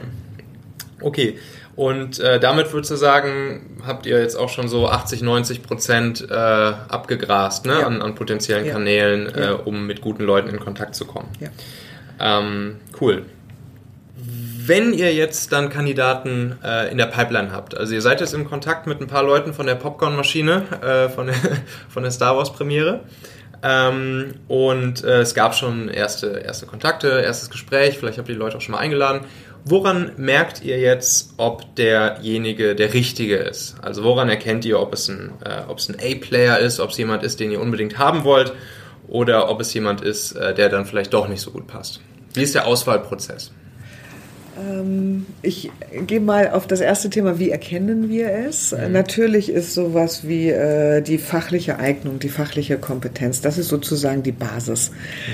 [1.02, 1.38] Okay.
[1.76, 6.28] Und äh, damit würdest du sagen, habt ihr jetzt auch schon so 80, 90 Prozent
[6.28, 7.82] äh, abgegrast ne?
[7.82, 7.86] Ja.
[7.86, 8.74] an, an potenziellen ja.
[8.74, 11.30] Kanälen, äh, um mit guten Leuten in Kontakt zu kommen.
[11.40, 11.50] Ja.
[12.20, 13.26] Ähm, cool.
[14.16, 18.50] Wenn ihr jetzt dann Kandidaten äh, in der Pipeline habt, also ihr seid jetzt im
[18.50, 21.36] Kontakt mit ein paar Leuten von der Popcorn-Maschine, äh, von, der,
[21.90, 23.02] von der Star Wars-Premiere,
[23.68, 28.40] ähm, und äh, es gab schon erste, erste Kontakte, erstes Gespräch, vielleicht habt ihr die
[28.40, 29.26] Leute auch schon mal eingeladen.
[29.66, 33.76] Woran merkt ihr jetzt, ob derjenige der Richtige ist?
[33.82, 37.42] Also woran erkennt ihr, ob es ein, äh, ein A-Player ist, ob es jemand ist,
[37.42, 38.54] den ihr unbedingt haben wollt
[39.10, 42.00] oder ob es jemand ist, äh, der dann vielleicht doch nicht so gut passt?
[42.34, 43.52] Wie ist der Auswahlprozess?
[44.58, 45.72] Ähm, ich
[46.06, 48.72] gehe mal auf das erste Thema, wie erkennen wir es?
[48.72, 48.92] Mhm.
[48.92, 54.32] Natürlich ist sowas wie äh, die fachliche Eignung, die fachliche Kompetenz, das ist sozusagen die
[54.32, 54.92] Basis.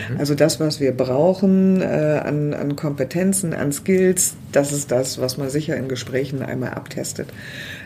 [0.09, 0.17] Mhm.
[0.17, 5.37] Also das, was wir brauchen äh, an, an Kompetenzen, an Skills, das ist das, was
[5.37, 7.29] man sicher in Gesprächen einmal abtestet.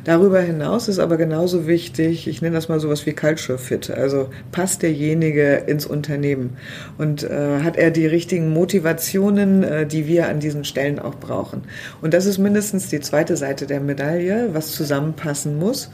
[0.08, 3.90] Darüber hinaus ist aber genauso wichtig, ich nenne das mal sowas wie Culture Fit.
[3.90, 6.56] Also passt derjenige ins Unternehmen
[6.98, 11.64] und äh, hat er die richtigen Motivationen, äh, die wir an diesen Stellen auch brauchen.
[12.02, 15.92] Und das ist mindestens die zweite Seite der Medaille, was zusammenpassen muss.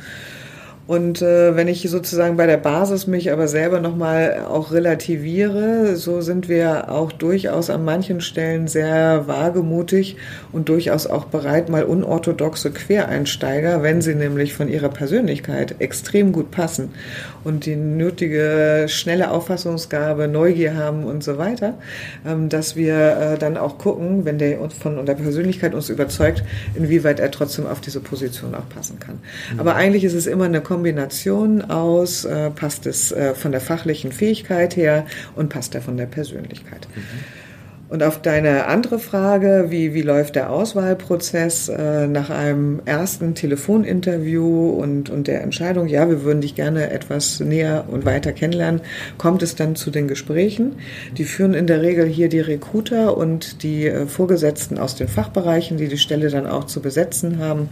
[0.85, 6.19] Und äh, wenn ich sozusagen bei der Basis mich aber selber nochmal auch relativiere, so
[6.19, 10.17] sind wir auch durchaus an manchen Stellen sehr wagemutig
[10.51, 16.51] und durchaus auch bereit, mal unorthodoxe Quereinsteiger, wenn sie nämlich von ihrer Persönlichkeit extrem gut
[16.51, 16.89] passen
[17.43, 21.75] und die nötige schnelle Auffassungsgabe, Neugier haben und so weiter,
[22.25, 26.43] ähm, dass wir äh, dann auch gucken, wenn der uns von der Persönlichkeit uns überzeugt,
[26.75, 29.19] inwieweit er trotzdem auf diese Position auch passen kann.
[29.53, 29.59] Mhm.
[29.59, 34.11] Aber eigentlich ist es immer eine Kombination aus, äh, passt es äh, von der fachlichen
[34.11, 35.05] Fähigkeit her
[35.35, 36.87] und passt er von der Persönlichkeit.
[36.95, 37.43] Mhm.
[37.93, 44.71] Und auf deine andere Frage, wie, wie läuft der Auswahlprozess äh, nach einem ersten Telefoninterview
[44.71, 48.81] und, und der Entscheidung, ja, wir würden dich gerne etwas näher und weiter kennenlernen,
[49.19, 50.77] kommt es dann zu den Gesprächen.
[51.17, 55.77] Die führen in der Regel hier die Recruiter und die äh, Vorgesetzten aus den Fachbereichen,
[55.77, 57.69] die die Stelle dann auch zu besetzen haben.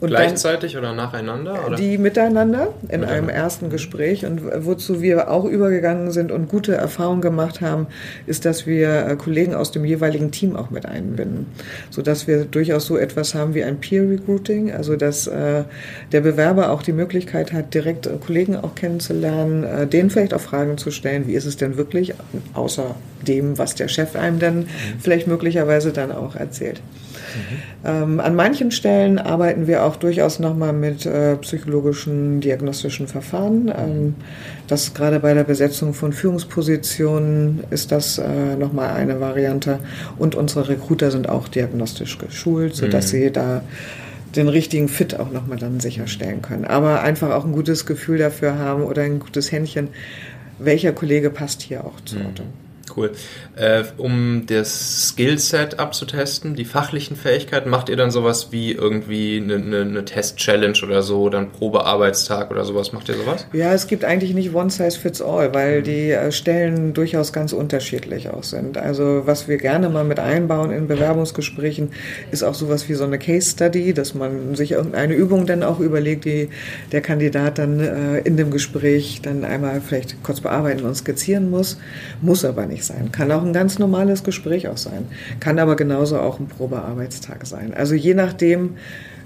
[0.00, 1.66] Und Gleichzeitig oder nacheinander?
[1.66, 1.76] Oder?
[1.76, 3.08] Die miteinander in miteinander.
[3.08, 4.24] einem ersten Gespräch.
[4.24, 7.88] Und wozu wir auch übergegangen sind und gute Erfahrungen gemacht haben,
[8.26, 11.46] ist, dass wir äh, Kollegen aus dem jeweiligen Team auch mit einbinden.
[11.90, 15.64] Sodass wir durchaus so etwas haben wie ein Peer Recruiting, also dass äh,
[16.12, 20.40] der Bewerber auch die Möglichkeit hat, direkt äh, Kollegen auch kennenzulernen, äh, denen vielleicht auch
[20.40, 22.14] Fragen zu stellen, wie ist es denn wirklich,
[22.54, 22.94] außer
[23.26, 24.66] dem, was der Chef einem dann mhm.
[25.00, 26.80] vielleicht möglicherweise dann auch erzählt.
[27.84, 33.72] Ähm, an manchen Stellen arbeiten wir auch durchaus nochmal mit äh, psychologischen diagnostischen Verfahren.
[33.76, 34.14] Ähm,
[34.66, 39.78] das gerade bei der Besetzung von Führungspositionen ist das äh, nochmal eine Variante.
[40.18, 43.16] Und unsere Recruiter sind auch diagnostisch geschult, sodass mhm.
[43.16, 43.62] sie da
[44.36, 46.64] den richtigen Fit auch nochmal dann sicherstellen können.
[46.64, 49.88] Aber einfach auch ein gutes Gefühl dafür haben oder ein gutes Händchen,
[50.58, 52.16] welcher Kollege passt hier auch zu.
[52.16, 52.67] Mhm.
[52.98, 53.12] Cool.
[53.56, 59.54] Äh, um das Skillset abzutesten, die fachlichen Fähigkeiten, macht ihr dann sowas wie irgendwie eine,
[59.54, 62.92] eine, eine Test-Challenge oder so, einen Probearbeitstag oder sowas?
[62.92, 63.46] Macht ihr sowas?
[63.52, 65.84] Ja, es gibt eigentlich nicht One Size Fits All, weil mhm.
[65.84, 68.78] die äh, Stellen durchaus ganz unterschiedlich auch sind.
[68.78, 71.90] Also was wir gerne mal mit einbauen in Bewerbungsgesprächen,
[72.30, 75.80] ist auch sowas wie so eine Case Study, dass man sich irgendeine Übung dann auch
[75.80, 76.48] überlegt, die
[76.92, 81.78] der Kandidat dann äh, in dem Gespräch dann einmal vielleicht kurz bearbeiten und skizzieren muss,
[82.20, 83.12] muss aber nicht sein.
[83.12, 85.06] Kann auch ein ganz normales Gespräch auch sein.
[85.38, 87.72] Kann aber genauso auch ein Probearbeitstag sein.
[87.74, 88.74] Also je nachdem,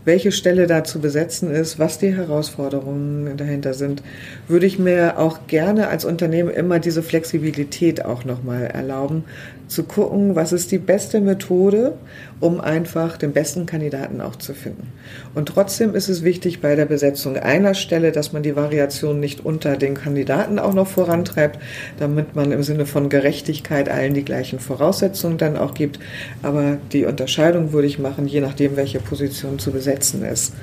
[0.04, 4.02] welche Stelle da zu besetzen ist, was die Herausforderungen dahinter sind,
[4.48, 9.24] würde ich mir auch gerne als Unternehmen immer diese Flexibilität auch nochmal erlauben,
[9.72, 11.94] zu gucken, was ist die beste Methode,
[12.40, 14.92] um einfach den besten Kandidaten auch zu finden.
[15.34, 19.44] Und trotzdem ist es wichtig bei der Besetzung einer Stelle, dass man die Variation nicht
[19.44, 21.58] unter den Kandidaten auch noch vorantreibt,
[21.98, 25.98] damit man im Sinne von Gerechtigkeit allen die gleichen Voraussetzungen dann auch gibt.
[26.42, 30.54] Aber die Unterscheidung würde ich machen, je nachdem, welche Position zu besetzen ist,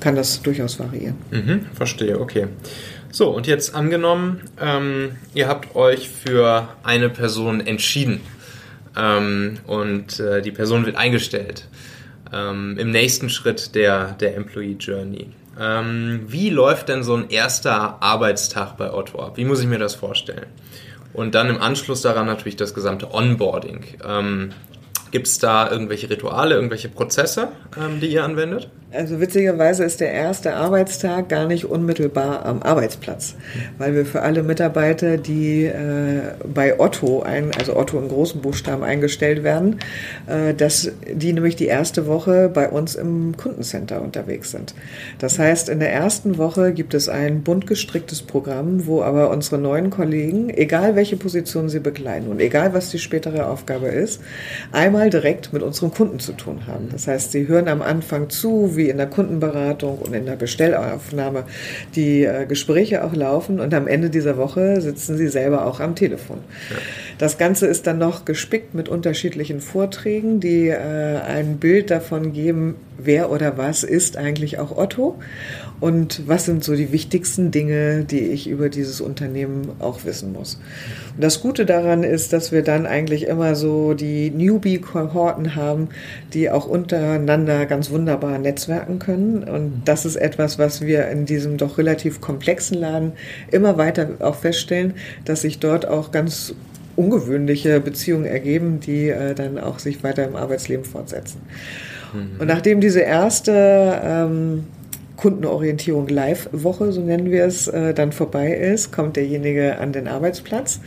[0.00, 1.14] kann das durchaus variieren.
[1.30, 2.48] Mhm, verstehe, okay.
[3.10, 8.20] So, und jetzt angenommen, ähm, ihr habt euch für eine Person entschieden
[8.96, 11.68] ähm, und äh, die Person wird eingestellt
[12.32, 15.28] ähm, im nächsten Schritt der, der Employee Journey.
[15.58, 19.36] Ähm, wie läuft denn so ein erster Arbeitstag bei Otto ab?
[19.36, 20.46] Wie muss ich mir das vorstellen?
[21.12, 23.84] Und dann im Anschluss daran natürlich das gesamte Onboarding.
[25.12, 27.48] Gibt es da irgendwelche Rituale, irgendwelche Prozesse,
[27.78, 28.68] ähm, die ihr anwendet?
[28.94, 33.36] Also witzigerweise ist der erste Arbeitstag gar nicht unmittelbar am Arbeitsplatz,
[33.78, 38.82] weil wir für alle Mitarbeiter, die äh, bei Otto, ein, also Otto in großen Buchstaben
[38.82, 39.78] eingestellt werden,
[40.26, 44.74] äh, dass die nämlich die erste Woche bei uns im Kundencenter unterwegs sind.
[45.18, 49.56] Das heißt, in der ersten Woche gibt es ein bunt gestricktes Programm, wo aber unsere
[49.56, 54.20] neuen Kollegen, egal welche Position sie bekleiden und egal was die spätere Aufgabe ist,
[54.70, 56.88] einmal direkt mit unseren Kunden zu tun haben.
[56.92, 60.34] Das heißt, sie hören am Anfang zu, wie wie in der Kundenberatung und in der
[60.34, 61.44] Bestellaufnahme
[61.94, 65.94] die äh, Gespräche auch laufen und am Ende dieser Woche sitzen sie selber auch am
[65.94, 66.38] Telefon.
[66.70, 66.76] Ja.
[67.18, 72.74] Das Ganze ist dann noch gespickt mit unterschiedlichen Vorträgen, die äh, ein Bild davon geben,
[72.98, 75.16] wer oder was ist eigentlich auch Otto
[75.78, 80.58] und was sind so die wichtigsten Dinge, die ich über dieses Unternehmen auch wissen muss.
[81.14, 85.88] Und das Gute daran ist, dass wir dann eigentlich immer so die Newbie-Kohorten haben,
[86.32, 89.42] die auch untereinander ganz wunderbar netzwerken können.
[89.44, 93.12] Und das ist etwas, was wir in diesem doch relativ komplexen Laden
[93.50, 94.94] immer weiter auch feststellen,
[95.24, 96.54] dass sich dort auch ganz
[96.96, 101.40] ungewöhnliche Beziehungen ergeben, die äh, dann auch sich weiter im Arbeitsleben fortsetzen.
[102.12, 102.40] Mhm.
[102.40, 104.64] Und nachdem diese erste ähm,
[105.16, 110.80] Kundenorientierung Live-Woche, so nennen wir es, äh, dann vorbei ist, kommt derjenige an den Arbeitsplatz,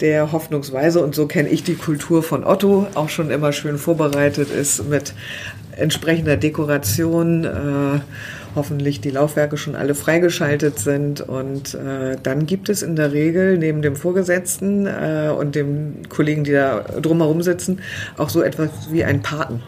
[0.00, 4.50] der hoffnungsweise, und so kenne ich die Kultur von Otto, auch schon immer schön vorbereitet
[4.50, 5.14] ist mit
[5.76, 8.00] entsprechender Dekoration, äh,
[8.54, 11.20] hoffentlich die Laufwerke schon alle freigeschaltet sind.
[11.20, 16.44] Und äh, dann gibt es in der Regel neben dem Vorgesetzten äh, und dem Kollegen,
[16.44, 17.80] die da drumherum sitzen,
[18.16, 19.62] auch so etwas wie ein Paten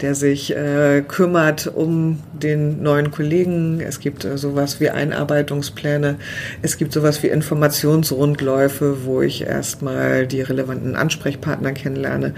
[0.00, 3.80] der sich äh, kümmert um den neuen Kollegen.
[3.80, 6.16] Es gibt äh, sowas wie Einarbeitungspläne.
[6.62, 12.34] Es gibt sowas wie Informationsrundläufe, wo ich erstmal die relevanten Ansprechpartner kennenlerne.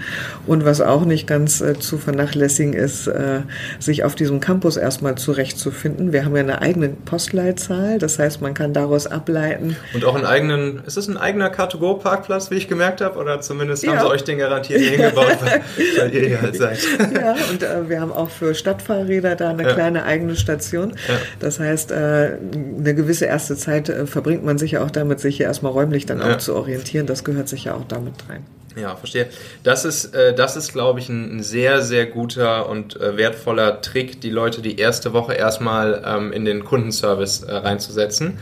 [0.47, 3.41] Und was auch nicht ganz äh, zu vernachlässigen ist, äh,
[3.79, 6.13] sich auf diesem Campus erstmal zurechtzufinden.
[6.13, 9.75] Wir haben ja eine eigene Postleitzahl, das heißt, man kann daraus ableiten.
[9.93, 13.19] Und auch einen eigenen, ist es ein eigener Car2Go-Parkplatz, wie ich gemerkt habe?
[13.19, 13.91] Oder zumindest ja.
[13.91, 15.61] haben sie euch den garantiert hingebaut, weil,
[15.97, 16.79] weil ihr hier halt seid.
[17.13, 19.73] Ja, und äh, wir haben auch für Stadtfahrräder da eine ja.
[19.73, 20.91] kleine eigene Station.
[21.07, 21.15] Ja.
[21.39, 25.37] Das heißt, äh, eine gewisse erste Zeit äh, verbringt man sich ja auch damit, sich
[25.37, 27.05] hier erstmal räumlich dann auch zu orientieren.
[27.05, 28.45] Das gehört sicher auch damit rein.
[28.75, 29.27] Ja, verstehe.
[29.63, 33.81] Das ist, äh, das ist, glaube ich, ein, ein, sehr, sehr guter und äh, wertvoller
[33.81, 38.37] Trick, die Leute die erste Woche erstmal ähm, in den Kundenservice äh, reinzusetzen.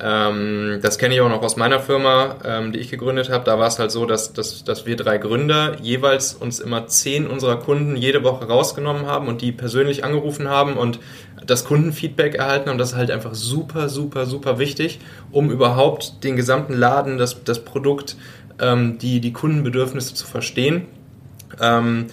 [0.00, 3.44] Ähm, das kenne ich auch noch aus meiner Firma, ähm, die ich gegründet habe.
[3.44, 7.26] Da war es halt so, dass, dass, dass wir drei Gründer jeweils uns immer zehn
[7.26, 10.98] unserer Kunden jede Woche rausgenommen haben und die persönlich angerufen haben und
[11.46, 12.78] das Kundenfeedback erhalten haben.
[12.78, 14.98] Das ist halt einfach super, super, super wichtig,
[15.30, 18.16] um überhaupt den gesamten Laden, das, das Produkt,
[18.60, 20.86] ähm, die, die Kundenbedürfnisse zu verstehen.
[21.60, 22.06] Ähm,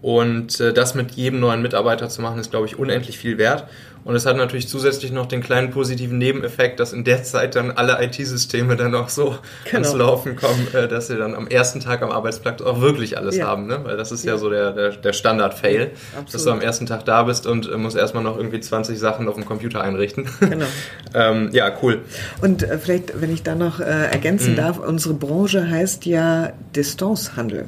[0.00, 3.66] und äh, das mit jedem neuen Mitarbeiter zu machen, ist, glaube ich, unendlich viel wert.
[4.04, 7.70] Und es hat natürlich zusätzlich noch den kleinen positiven Nebeneffekt, dass in der Zeit dann
[7.70, 9.74] alle IT-Systeme dann auch so genau.
[9.74, 13.36] ans Laufen kommen, äh, dass sie dann am ersten Tag am Arbeitsplatz auch wirklich alles
[13.36, 13.46] ja.
[13.46, 13.66] haben.
[13.66, 13.80] Ne?
[13.82, 15.90] Weil das ist ja, ja so der, der, der Standard-Fail,
[16.30, 19.28] dass du am ersten Tag da bist und äh, musst erstmal noch irgendwie 20 Sachen
[19.28, 20.28] auf dem Computer einrichten.
[20.40, 20.66] Genau.
[21.14, 22.00] ähm, ja, cool.
[22.40, 24.56] Und äh, vielleicht, wenn ich da noch äh, ergänzen mhm.
[24.56, 27.66] darf, unsere Branche heißt ja Distancehandel.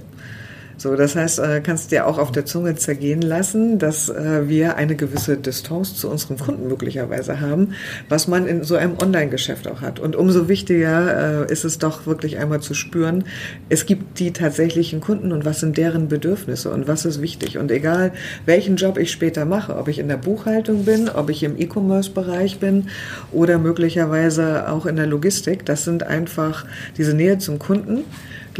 [0.80, 4.76] So, das heißt, äh, kannst dir auch auf der Zunge zergehen lassen, dass äh, wir
[4.76, 7.74] eine gewisse Distanz zu unserem Kunden möglicherweise haben,
[8.08, 10.00] was man in so einem Online-Geschäft auch hat.
[10.00, 13.24] Und umso wichtiger äh, ist es doch wirklich einmal zu spüren,
[13.68, 17.58] es gibt die tatsächlichen Kunden und was sind deren Bedürfnisse und was ist wichtig.
[17.58, 18.12] Und egal,
[18.46, 22.58] welchen Job ich später mache, ob ich in der Buchhaltung bin, ob ich im E-Commerce-Bereich
[22.58, 22.86] bin
[23.32, 26.64] oder möglicherweise auch in der Logistik, das sind einfach
[26.96, 28.04] diese Nähe zum Kunden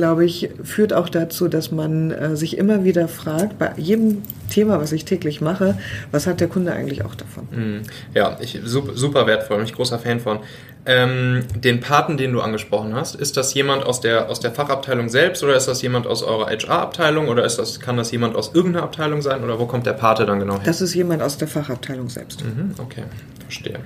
[0.00, 4.80] glaube ich, führt auch dazu, dass man äh, sich immer wieder fragt, bei jedem Thema,
[4.80, 5.76] was ich täglich mache,
[6.10, 7.46] was hat der Kunde eigentlich auch davon?
[7.50, 7.82] Mhm.
[8.14, 10.38] Ja, ich, super, super wertvoll, bin ich großer Fan von.
[10.86, 15.10] Ähm, den Paten, den du angesprochen hast, ist das jemand aus der, aus der Fachabteilung
[15.10, 18.52] selbst oder ist das jemand aus eurer HR-Abteilung oder ist das, kann das jemand aus
[18.54, 20.62] irgendeiner Abteilung sein oder wo kommt der Pate dann genau her?
[20.64, 22.42] Das ist jemand aus der Fachabteilung selbst.
[22.42, 23.02] Mhm, okay,
[23.44, 23.80] verstehe.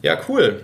[0.00, 0.62] Ja, cool.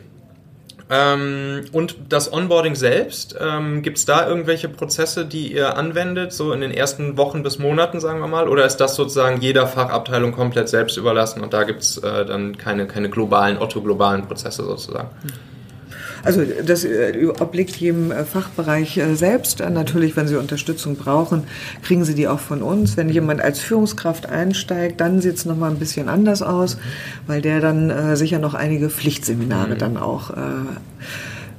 [0.91, 6.53] Ähm, und das Onboarding selbst, ähm, gibt es da irgendwelche Prozesse, die ihr anwendet, so
[6.53, 8.49] in den ersten Wochen bis Monaten, sagen wir mal?
[8.49, 12.59] Oder ist das sozusagen jeder Fachabteilung komplett selbst überlassen und da gibt es äh, dann
[12.59, 15.09] keine, keine globalen, otto-globalen Prozesse sozusagen?
[15.23, 15.54] Mhm.
[16.25, 19.61] Also das äh, obliegt jedem äh, Fachbereich äh, selbst.
[19.61, 21.45] Natürlich, wenn Sie Unterstützung brauchen,
[21.83, 22.97] kriegen Sie die auch von uns.
[22.97, 26.79] Wenn jemand als Führungskraft einsteigt, dann sieht es nochmal ein bisschen anders aus,
[27.27, 29.79] weil der dann sicher noch einige Pflichtseminare mhm.
[29.79, 30.31] dann auch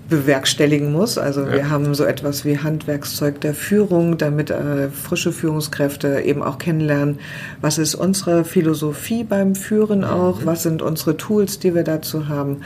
[0.09, 1.17] bewerkstelligen muss.
[1.17, 1.53] Also ja.
[1.53, 7.19] wir haben so etwas wie Handwerkszeug der Führung, damit äh, frische Führungskräfte eben auch kennenlernen,
[7.61, 10.45] was ist unsere Philosophie beim Führen auch, mhm.
[10.45, 12.61] was sind unsere Tools, die wir dazu haben.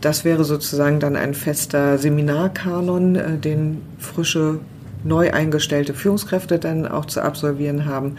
[0.00, 4.58] Das wäre sozusagen dann ein fester Seminarkanon, äh, den frische
[5.04, 8.16] neu eingestellte Führungskräfte dann auch zu absolvieren haben.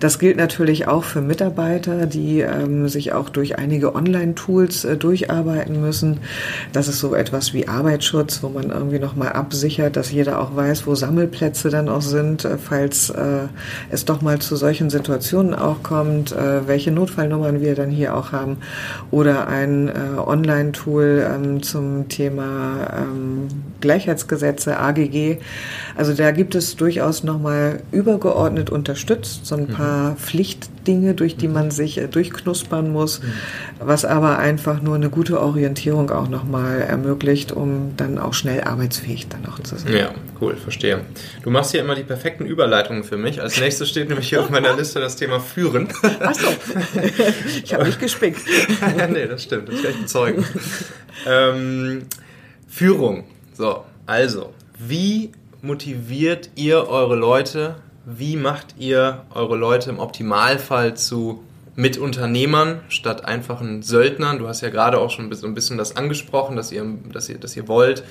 [0.00, 5.80] Das gilt natürlich auch für Mitarbeiter, die ähm, sich auch durch einige Online-Tools äh, durcharbeiten
[5.80, 6.20] müssen.
[6.72, 10.86] Das ist so etwas wie Arbeitsschutz, wo man irgendwie nochmal absichert, dass jeder auch weiß,
[10.86, 13.48] wo Sammelplätze dann auch sind, äh, falls äh,
[13.90, 18.32] es doch mal zu solchen Situationen auch kommt, äh, welche Notfallnummern wir dann hier auch
[18.32, 18.58] haben
[19.10, 23.48] oder ein äh, Online-Tool ähm, zum Thema ähm,
[23.80, 25.38] Gleichheitsgesetze, AGG.
[25.96, 29.74] Also da gibt es durchaus nochmal übergeordnet unterstützt, so ein mhm.
[29.74, 30.16] paar mhm.
[30.16, 33.32] Pflichtdinge, durch die man sich äh, durchknuspern muss, mhm.
[33.80, 39.28] was aber einfach nur eine gute Orientierung auch nochmal ermöglicht, um dann auch schnell arbeitsfähig
[39.28, 39.92] dann auch zu sein.
[39.92, 41.00] Ja, cool, verstehe.
[41.42, 43.40] Du machst hier immer die perfekten Überleitungen für mich.
[43.40, 45.88] Als nächstes steht nämlich hier auf meiner Liste das Thema Führen.
[46.20, 46.48] Achso,
[47.62, 48.40] ich habe nicht gespickt.
[49.10, 50.44] nee, das stimmt, das kann ich bezeugen.
[51.26, 52.02] ähm,
[52.68, 53.24] Führung.
[53.52, 55.30] So, also, wie
[55.64, 57.76] motiviert ihr eure Leute?
[58.04, 61.42] Wie macht ihr eure Leute im Optimalfall zu
[61.74, 64.38] Mitunternehmern statt einfachen Söldnern?
[64.38, 67.38] Du hast ja gerade auch schon so ein bisschen das angesprochen, dass ihr, dass ihr,
[67.38, 68.04] dass ihr wollt,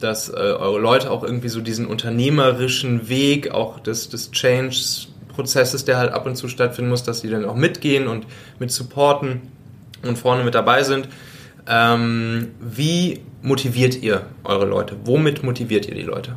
[0.00, 5.98] dass äh, eure Leute auch irgendwie so diesen unternehmerischen Weg, auch des, des Change-Prozesses, der
[5.98, 8.26] halt ab und zu stattfinden muss, dass sie dann auch mitgehen und
[8.58, 9.42] mit supporten
[10.02, 11.08] und vorne mit dabei sind.
[11.68, 14.96] Ähm, wie motiviert ihr eure Leute?
[15.04, 16.36] Womit motiviert ihr die Leute?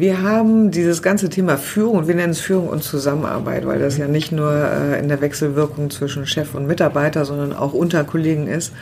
[0.00, 3.98] Wir haben dieses ganze Thema Führung, und wir nennen es Führung und Zusammenarbeit, weil das
[3.98, 8.46] ja nicht nur äh, in der Wechselwirkung zwischen Chef und Mitarbeiter, sondern auch unter Kollegen
[8.46, 8.72] ist,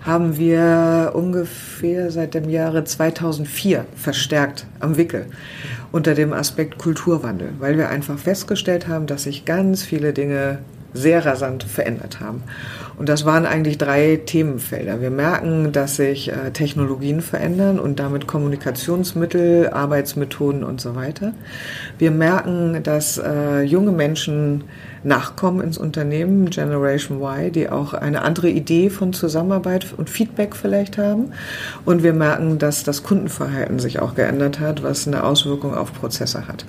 [0.00, 5.26] haben wir ungefähr seit dem Jahre 2004 verstärkt am Wickel
[5.92, 10.58] unter dem Aspekt Kulturwandel, weil wir einfach festgestellt haben, dass sich ganz viele Dinge
[10.94, 12.44] sehr rasant verändert haben.
[12.96, 15.00] Und das waren eigentlich drei Themenfelder.
[15.00, 21.32] Wir merken, dass sich äh, Technologien verändern und damit Kommunikationsmittel, Arbeitsmethoden und so weiter.
[21.98, 24.64] Wir merken, dass äh, junge Menschen
[25.02, 30.96] nachkommen ins Unternehmen, Generation Y, die auch eine andere Idee von Zusammenarbeit und Feedback vielleicht
[30.96, 31.32] haben.
[31.84, 36.46] Und wir merken, dass das Kundenverhalten sich auch geändert hat, was eine Auswirkung auf Prozesse
[36.46, 36.64] hat.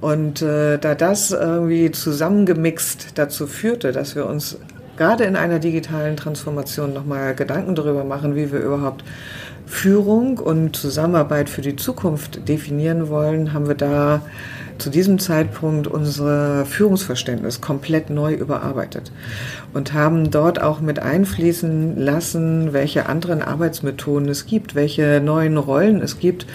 [0.00, 4.58] Und äh, da das irgendwie zusammengemixt dazu führte, dass wir uns
[4.96, 9.04] gerade in einer digitalen Transformation nochmal Gedanken darüber machen, wie wir überhaupt
[9.66, 14.22] Führung und Zusammenarbeit für die Zukunft definieren wollen, haben wir da
[14.80, 19.12] zu diesem Zeitpunkt unser Führungsverständnis komplett neu überarbeitet
[19.72, 26.00] und haben dort auch mit einfließen lassen, welche anderen Arbeitsmethoden es gibt, welche neuen Rollen
[26.02, 26.46] es gibt.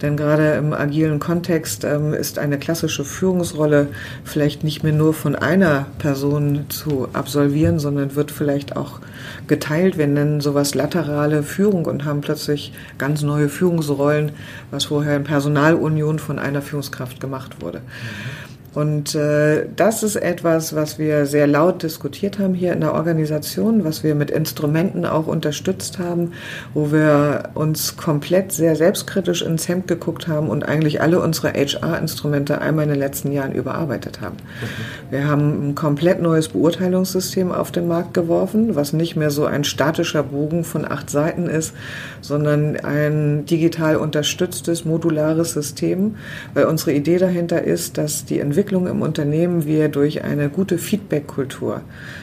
[0.00, 3.88] Denn gerade im agilen Kontext ähm, ist eine klassische Führungsrolle
[4.24, 9.00] vielleicht nicht mehr nur von einer Person zu absolvieren, sondern wird vielleicht auch
[9.46, 9.98] geteilt.
[9.98, 14.32] Wir nennen sowas laterale Führung und haben plötzlich ganz neue Führungsrollen,
[14.70, 17.78] was vorher in Personalunion von einer Führungskraft gemacht wurde.
[17.78, 18.51] Mhm.
[18.74, 23.84] Und äh, das ist etwas, was wir sehr laut diskutiert haben hier in der Organisation,
[23.84, 26.32] was wir mit Instrumenten auch unterstützt haben,
[26.72, 32.62] wo wir uns komplett sehr selbstkritisch ins Hemd geguckt haben und eigentlich alle unsere HR-Instrumente
[32.62, 34.36] einmal in den letzten Jahren überarbeitet haben.
[34.36, 35.10] Mhm.
[35.10, 39.64] Wir haben ein komplett neues Beurteilungssystem auf den Markt geworfen, was nicht mehr so ein
[39.64, 41.74] statischer Bogen von acht Seiten ist,
[42.22, 46.16] sondern ein digital unterstütztes, modulares System,
[46.54, 50.78] weil unsere Idee dahinter ist, dass die Entwicklung Entwicklung im Unternehmen wir durch eine gute
[50.78, 51.80] Feedback-Kultur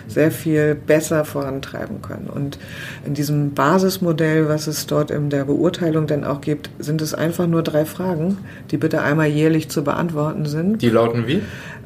[0.08, 2.30] sehr viel besser vorantreiben können.
[2.34, 2.58] Und
[3.06, 7.46] in diesem Basismodell, was es dort in der Beurteilung dann auch gibt, sind es einfach
[7.46, 8.38] nur drei Fragen,
[8.72, 10.82] die bitte einmal jährlich zu beantworten sind.
[10.82, 11.42] Die lauten wie?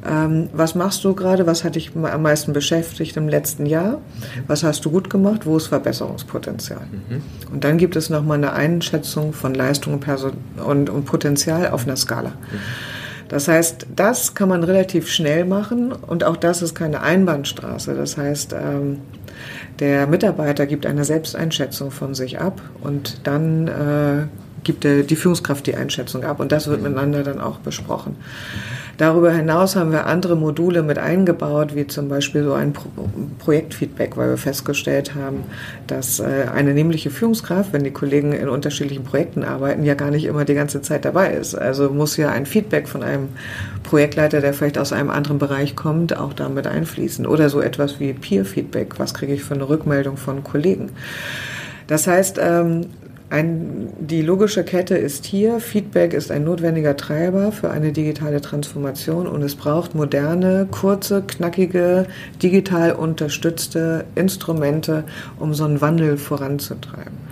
[0.08, 1.48] Ähm, was machst du gerade?
[1.48, 4.00] Was hat dich am meisten beschäftigt im letzten Jahr?
[4.46, 5.46] Was hast du gut gemacht?
[5.46, 6.86] Wo ist Verbesserungspotenzial?
[6.92, 7.22] Mhm.
[7.52, 10.00] Und dann gibt es nochmal eine Einschätzung von Leistung
[10.64, 12.30] und, und, Potenzial auf einer Skala.
[12.30, 12.58] Mhm.
[13.34, 17.96] Das heißt, das kann man relativ schnell machen und auch das ist keine Einbahnstraße.
[17.96, 19.00] Das heißt, ähm,
[19.80, 23.66] der Mitarbeiter gibt eine Selbsteinschätzung von sich ab und dann
[24.64, 28.16] gibt die Führungskraft die Einschätzung ab und das wird miteinander dann auch besprochen.
[28.96, 32.88] Darüber hinaus haben wir andere Module mit eingebaut, wie zum Beispiel so ein Pro
[33.38, 35.44] Projektfeedback, weil wir festgestellt haben,
[35.86, 40.24] dass äh, eine nämliche Führungskraft, wenn die Kollegen in unterschiedlichen Projekten arbeiten, ja gar nicht
[40.24, 41.54] immer die ganze Zeit dabei ist.
[41.54, 43.28] Also muss ja ein Feedback von einem
[43.82, 47.26] Projektleiter, der vielleicht aus einem anderen Bereich kommt, auch damit einfließen.
[47.26, 48.98] Oder so etwas wie Peer-Feedback.
[48.98, 50.90] Was kriege ich für eine Rückmeldung von Kollegen?
[51.86, 52.86] Das heißt, ähm,
[53.34, 59.26] ein, die logische Kette ist hier, Feedback ist ein notwendiger Treiber für eine digitale Transformation
[59.26, 62.06] und es braucht moderne, kurze, knackige,
[62.40, 65.02] digital unterstützte Instrumente,
[65.40, 67.23] um so einen Wandel voranzutreiben.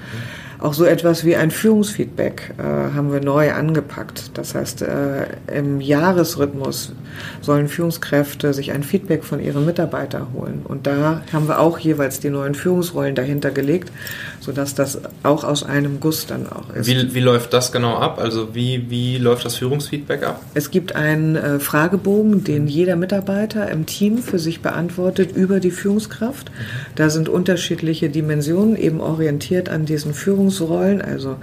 [0.63, 4.31] Auch so etwas wie ein Führungsfeedback äh, haben wir neu angepackt.
[4.35, 6.93] Das heißt, äh, im Jahresrhythmus
[7.41, 10.63] sollen Führungskräfte sich ein Feedback von ihren Mitarbeitern holen.
[10.63, 13.91] Und da haben wir auch jeweils die neuen Führungsrollen dahinter gelegt,
[14.39, 16.87] sodass das auch aus einem Guss dann auch ist.
[16.87, 18.21] Wie, wie läuft das genau ab?
[18.21, 20.43] Also wie, wie läuft das Führungsfeedback ab?
[20.55, 25.73] Es gibt einen äh, Fragebogen, den jeder Mitarbeiter im Team für sich beantwortet über die
[25.73, 26.53] Führungskraft.
[26.95, 30.52] Da sind unterschiedliche Dimensionen eben orientiert an diesen Führungsrollen.
[30.61, 31.37] Also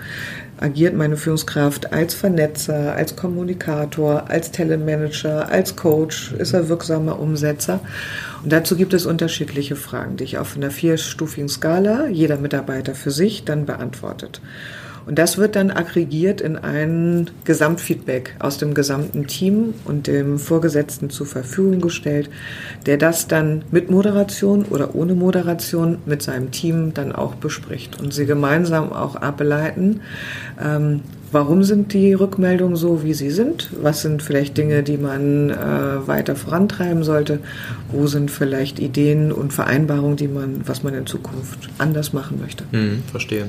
[0.60, 7.80] agiert meine Führungskraft als Vernetzer, als Kommunikator, als Telemanager, als Coach, ist er wirksamer Umsetzer.
[8.44, 13.12] Und dazu gibt es unterschiedliche Fragen, die ich auf einer vierstufigen Skala, jeder Mitarbeiter für
[13.12, 14.42] sich, dann beantwortet.
[15.10, 21.10] Und das wird dann aggregiert in ein Gesamtfeedback aus dem gesamten Team und dem Vorgesetzten
[21.10, 22.30] zur Verfügung gestellt,
[22.86, 28.14] der das dann mit Moderation oder ohne Moderation mit seinem Team dann auch bespricht und
[28.14, 30.02] sie gemeinsam auch ableiten,
[30.64, 31.02] ähm,
[31.32, 33.70] Warum sind die Rückmeldungen so, wie sie sind?
[33.84, 37.38] Was sind vielleicht Dinge, die man äh, weiter vorantreiben sollte?
[37.92, 42.64] Wo sind vielleicht Ideen und Vereinbarungen, die man, was man in Zukunft anders machen möchte?
[42.72, 43.46] Hm, verstehe.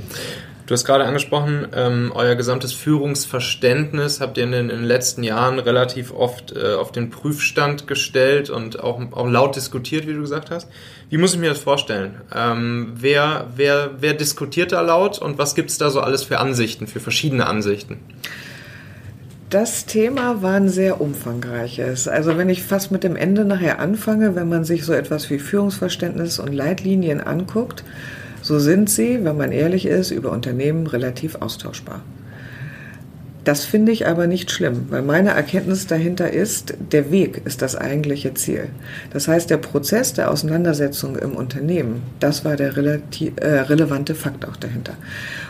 [0.70, 5.24] Du hast gerade angesprochen, ähm, euer gesamtes Führungsverständnis habt ihr in den, in den letzten
[5.24, 10.20] Jahren relativ oft äh, auf den Prüfstand gestellt und auch, auch laut diskutiert, wie du
[10.20, 10.68] gesagt hast.
[11.08, 12.20] Wie muss ich mir das vorstellen?
[12.32, 16.38] Ähm, wer, wer, wer diskutiert da laut und was gibt es da so alles für
[16.38, 17.98] Ansichten, für verschiedene Ansichten?
[19.48, 22.06] Das Thema war ein sehr umfangreiches.
[22.06, 25.40] Also wenn ich fast mit dem Ende nachher anfange, wenn man sich so etwas wie
[25.40, 27.82] Führungsverständnis und Leitlinien anguckt,
[28.50, 32.02] so sind sie, wenn man ehrlich ist, über Unternehmen relativ austauschbar.
[33.50, 37.74] Das finde ich aber nicht schlimm, weil meine Erkenntnis dahinter ist, der Weg ist das
[37.74, 38.68] eigentliche Ziel.
[39.12, 44.46] Das heißt, der Prozess der Auseinandersetzung im Unternehmen, das war der relativ, äh, relevante Fakt
[44.46, 44.92] auch dahinter.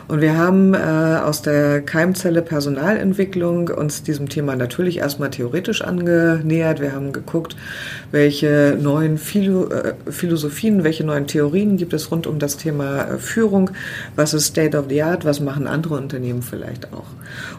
[0.09, 6.80] Und wir haben äh, aus der Keimzelle Personalentwicklung uns diesem Thema natürlich erstmal theoretisch angenähert.
[6.80, 7.55] Wir haben geguckt,
[8.11, 13.18] welche neuen Philo äh, Philosophien, welche neuen Theorien gibt es rund um das Thema äh,
[13.18, 13.70] Führung,
[14.16, 17.07] was ist State of the Art, was machen andere Unternehmen vielleicht auch.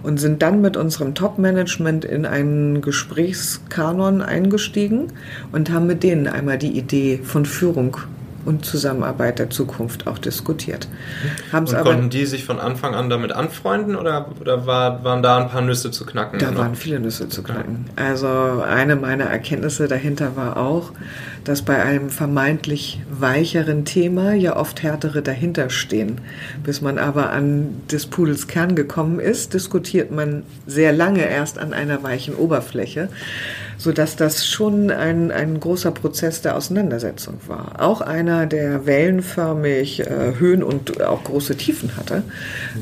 [0.03, 5.07] Und sind dann mit unserem Top-Management in einen Gesprächskanon eingestiegen
[5.51, 7.97] und haben mit denen einmal die Idee von Führung
[8.45, 10.87] und Zusammenarbeit der Zukunft auch diskutiert.
[11.51, 15.37] Haben's und konnten die sich von Anfang an damit anfreunden oder, oder war, waren da
[15.37, 16.39] ein paar Nüsse zu knacken?
[16.39, 17.85] Da waren viele Nüsse zu knacken.
[17.95, 20.91] Also eine meiner Erkenntnisse dahinter war auch,
[21.43, 26.21] dass bei einem vermeintlich weicheren Thema ja oft härtere dahinter stehen.
[26.63, 31.73] Bis man aber an des Pudels Kern gekommen ist, diskutiert man sehr lange erst an
[31.73, 33.09] einer weichen Oberfläche
[33.81, 37.81] so dass das schon ein, ein großer Prozess der Auseinandersetzung war.
[37.81, 42.21] Auch einer, der wellenförmig äh, Höhen und auch große Tiefen hatte.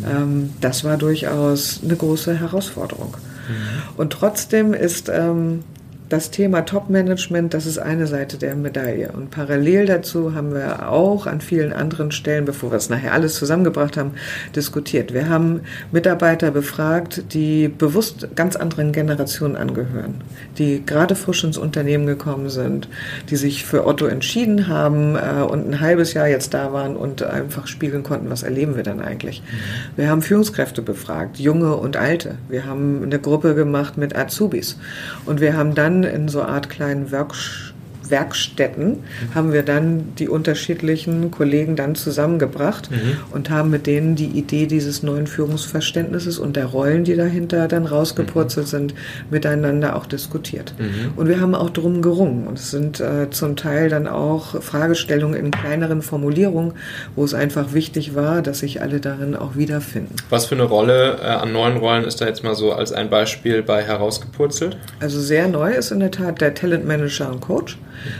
[0.06, 3.16] Ähm, das war durchaus eine große Herausforderung.
[3.16, 3.54] Mhm.
[3.96, 5.64] Und trotzdem ist ähm,
[6.10, 9.12] das Thema Top-Management, das ist eine Seite der Medaille.
[9.12, 13.36] Und parallel dazu haben wir auch an vielen anderen Stellen, bevor wir es nachher alles
[13.36, 14.12] zusammengebracht haben,
[14.56, 15.14] diskutiert.
[15.14, 20.16] Wir haben Mitarbeiter befragt, die bewusst ganz anderen Generationen angehören,
[20.58, 22.90] die gerade frisch ins Unternehmen gekommen sind,
[23.30, 27.22] die sich für Otto entschieden haben äh, und ein halbes Jahr jetzt da waren und
[27.22, 29.44] einfach spiegeln konnten, was erleben wir dann eigentlich.
[29.44, 29.98] Mhm.
[29.98, 32.40] Wir haben Führungskräfte befragt, junge und alte.
[32.48, 34.80] Wir haben eine Gruppe gemacht mit Azubis.
[35.26, 37.69] Und wir haben dann dann in so Art kleinen Workshops
[38.10, 39.04] Werkstätten
[39.34, 43.18] haben wir dann die unterschiedlichen Kollegen dann zusammengebracht mhm.
[43.32, 47.86] und haben mit denen die Idee dieses neuen Führungsverständnisses und der Rollen, die dahinter dann
[47.86, 48.70] rausgepurzelt mhm.
[48.70, 48.94] sind,
[49.30, 50.74] miteinander auch diskutiert.
[50.78, 51.14] Mhm.
[51.16, 52.48] Und wir haben auch drum gerungen.
[52.48, 56.74] Und es sind äh, zum Teil dann auch Fragestellungen in kleineren Formulierungen,
[57.16, 60.16] wo es einfach wichtig war, dass sich alle darin auch wiederfinden.
[60.30, 63.10] Was für eine Rolle äh, an neuen Rollen ist da jetzt mal so als ein
[63.10, 64.78] Beispiel bei herausgepurzelt?
[65.00, 67.78] Also sehr neu ist in der Tat der Talent Manager und Coach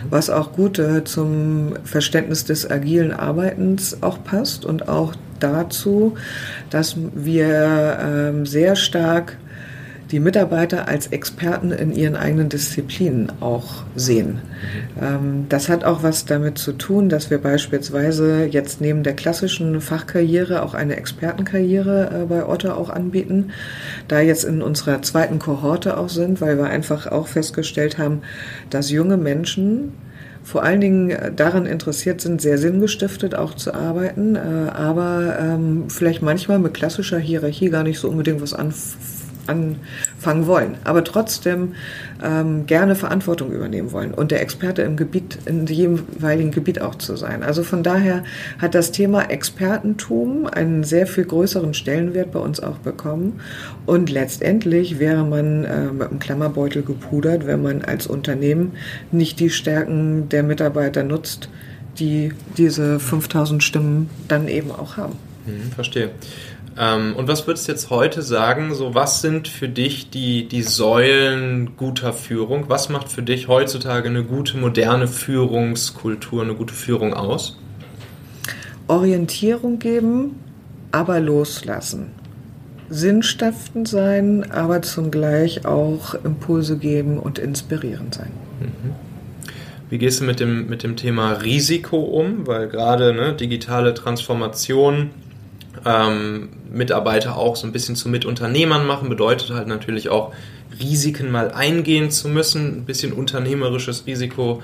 [0.10, 6.16] was auch gut äh, zum Verständnis des agilen Arbeitens auch passt und auch dazu,
[6.70, 9.38] dass wir ähm, sehr stark
[10.12, 14.40] die Mitarbeiter als Experten in ihren eigenen Disziplinen auch sehen.
[15.00, 15.46] Mhm.
[15.50, 20.64] das hat auch was damit zu tun, dass wir beispielsweise jetzt neben der klassischen Fachkarriere
[20.64, 23.52] auch eine Expertenkarriere äh, bei Otto auch anbieten.
[24.08, 28.22] Da jetzt in unserer zweiten Kohorte auch sind, weil wir einfach auch festgestellt haben,
[28.70, 29.94] dass junge Menschen
[30.44, 34.40] vor allen Dingen daran interessiert sind, sehr sinngestiftet auch zu arbeiten, äh,
[34.74, 39.19] aber ähm, vielleicht manchmal mit klassischer Hierarchie gar nicht so unbedingt was anfangen
[39.50, 41.74] anfangen wollen, aber trotzdem
[42.24, 46.96] ähm, gerne Verantwortung übernehmen wollen und der Experte im Gebiet, in jedem jeweiligen Gebiet auch
[46.96, 47.44] zu sein.
[47.44, 48.24] Also von daher
[48.60, 53.40] hat das Thema Expertentum einen sehr viel größeren Stellenwert bei uns auch bekommen
[53.86, 58.74] und letztendlich wäre man äh, mit einem Klammerbeutel gepudert, wenn man als Unternehmen
[59.12, 61.50] nicht die Stärken der Mitarbeiter nutzt,
[61.98, 65.16] die diese 5000 Stimmen dann eben auch haben.
[65.46, 66.12] Hm, verstehe.
[66.78, 68.74] Ähm, und was würdest du jetzt heute sagen?
[68.74, 72.66] So, was sind für dich die, die Säulen guter Führung?
[72.68, 77.58] Was macht für dich heutzutage eine gute, moderne Führungskultur, eine gute Führung aus?
[78.88, 80.36] Orientierung geben,
[80.92, 82.12] aber loslassen.
[82.90, 88.32] Sinnstiftend sein, aber zugleich auch Impulse geben und inspirierend sein.
[88.60, 88.96] Mhm.
[89.90, 92.46] Wie gehst du mit dem, mit dem Thema Risiko um?
[92.46, 95.10] Weil gerade ne, digitale Transformation
[95.86, 100.34] ähm, Mitarbeiter auch so ein bisschen zu Mitunternehmern machen, bedeutet halt natürlich auch
[100.80, 104.62] Risiken mal eingehen zu müssen, ein bisschen unternehmerisches Risiko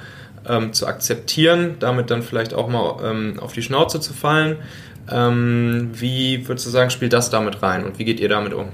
[0.47, 4.57] ähm, zu akzeptieren, damit dann vielleicht auch mal ähm, auf die Schnauze zu fallen.
[5.11, 8.67] Ähm, wie würdest du sagen, spielt das damit rein und wie geht ihr damit um?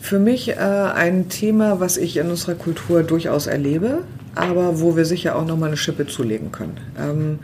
[0.00, 4.02] Für mich äh, ein Thema, was ich in unserer Kultur durchaus erlebe,
[4.34, 6.76] aber wo wir sicher auch nochmal eine Schippe zulegen können.
[6.98, 7.38] Ähm,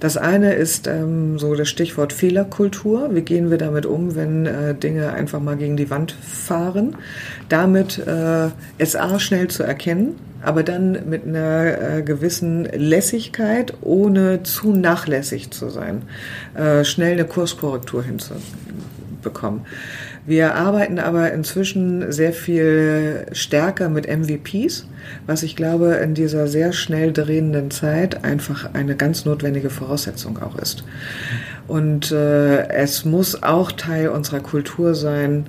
[0.00, 3.14] das eine ist ähm, so das Stichwort Fehlerkultur.
[3.14, 6.96] Wie gehen wir damit um, wenn äh, Dinge einfach mal gegen die Wand fahren?
[7.48, 14.42] Damit äh, es A schnell zu erkennen, aber dann mit einer äh, gewissen Lässigkeit, ohne
[14.42, 16.02] zu nachlässig zu sein,
[16.54, 19.62] äh, schnell eine Kurskorrektur hinzubekommen.
[20.26, 24.86] Wir arbeiten aber inzwischen sehr viel stärker mit MVPs,
[25.26, 30.58] was ich glaube in dieser sehr schnell drehenden Zeit einfach eine ganz notwendige Voraussetzung auch
[30.58, 30.84] ist.
[31.68, 35.46] Und äh, es muss auch Teil unserer Kultur sein,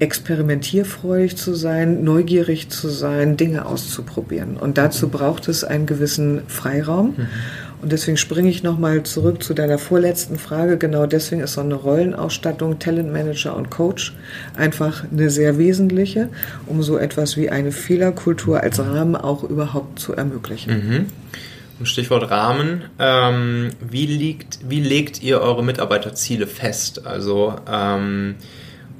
[0.00, 4.56] experimentierfreudig zu sein, neugierig zu sein, Dinge auszuprobieren.
[4.56, 7.14] Und dazu braucht es einen gewissen Freiraum.
[7.16, 7.26] Mhm.
[7.82, 10.76] Und deswegen springe ich nochmal zurück zu deiner vorletzten Frage.
[10.76, 14.14] Genau deswegen ist so eine Rollenausstattung Talentmanager und Coach
[14.56, 16.28] einfach eine sehr wesentliche,
[16.66, 20.72] um so etwas wie eine Fehlerkultur als Rahmen auch überhaupt zu ermöglichen.
[20.72, 21.06] Mhm.
[21.86, 22.84] Stichwort Rahmen.
[22.98, 27.06] Ähm, wie, liegt, wie legt ihr eure Mitarbeiterziele fest?
[27.06, 28.34] Also ähm,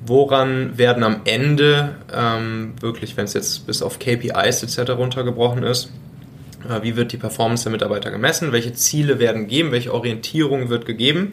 [0.07, 4.93] woran werden am Ende ähm, wirklich, wenn es jetzt bis auf KPIs etc.
[4.93, 5.91] runtergebrochen ist,
[6.83, 8.53] wie wird die Performance der Mitarbeiter gemessen?
[8.53, 9.73] Welche Ziele werden gegeben?
[9.73, 11.33] Welche Orientierung wird gegeben?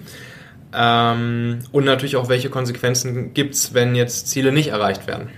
[0.73, 5.29] Ähm, und natürlich auch, welche Konsequenzen gibt es, wenn jetzt Ziele nicht erreicht werden?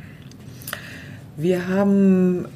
[1.37, 2.47] Wir haben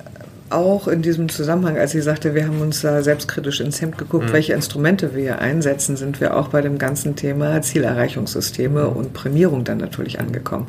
[0.49, 4.27] auch in diesem Zusammenhang, als sie sagte, wir haben uns da selbstkritisch ins Hemd geguckt,
[4.27, 4.33] mhm.
[4.33, 9.63] welche Instrumente wir hier einsetzen, sind wir auch bei dem ganzen Thema Zielerreichungssysteme und Prämierung
[9.63, 10.67] dann natürlich angekommen.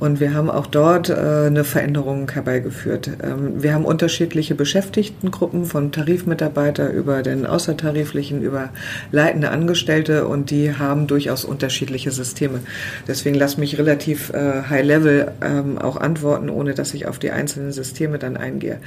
[0.00, 3.10] Und wir haben auch dort äh, eine Veränderung herbeigeführt.
[3.22, 8.70] Ähm, wir haben unterschiedliche Beschäftigtengruppen von Tarifmitarbeiter über den außertariflichen, über
[9.12, 12.60] leitende Angestellte und die haben durchaus unterschiedliche Systeme.
[13.06, 17.30] Deswegen lass mich relativ äh, high level ähm, auch antworten, ohne dass ich auf die
[17.30, 18.78] einzelnen Systeme dann eingehe.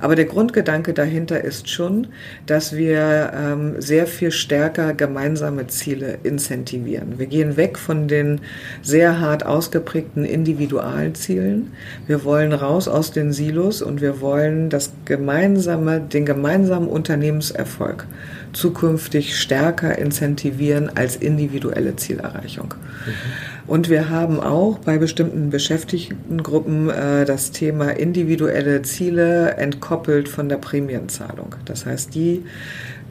[0.00, 2.08] Aber der Grundgedanke dahinter ist schon,
[2.46, 7.18] dass wir ähm, sehr viel stärker gemeinsame Ziele incentivieren.
[7.18, 8.40] Wir gehen weg von den
[8.82, 11.72] sehr hart ausgeprägten Individualzielen.
[12.06, 18.06] Wir wollen raus aus den Silos und wir wollen das gemeinsame, den gemeinsamen Unternehmenserfolg
[18.52, 22.74] zukünftig stärker incentivieren als individuelle Zielerreichung.
[23.06, 23.55] Mhm.
[23.66, 30.58] Und wir haben auch bei bestimmten Beschäftigtengruppen äh, das Thema individuelle Ziele entkoppelt von der
[30.58, 31.56] Prämienzahlung.
[31.64, 32.44] Das heißt, die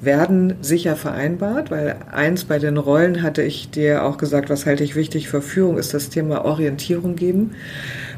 [0.02, 4.84] werden sicher vereinbart, weil eins bei den Rollen hatte ich dir auch gesagt, was halte
[4.84, 7.52] ich wichtig für Führung, ist das Thema Orientierung geben.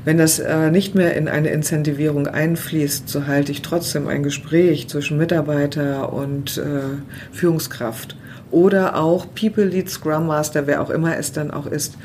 [0.05, 4.87] Wenn das äh, nicht mehr in eine Incentivierung einfließt, so halte ich trotzdem ein Gespräch
[4.89, 8.15] zwischen Mitarbeiter und äh, Führungskraft
[8.51, 11.97] oder auch People Lead Scrum Master, wer auch immer es dann auch ist,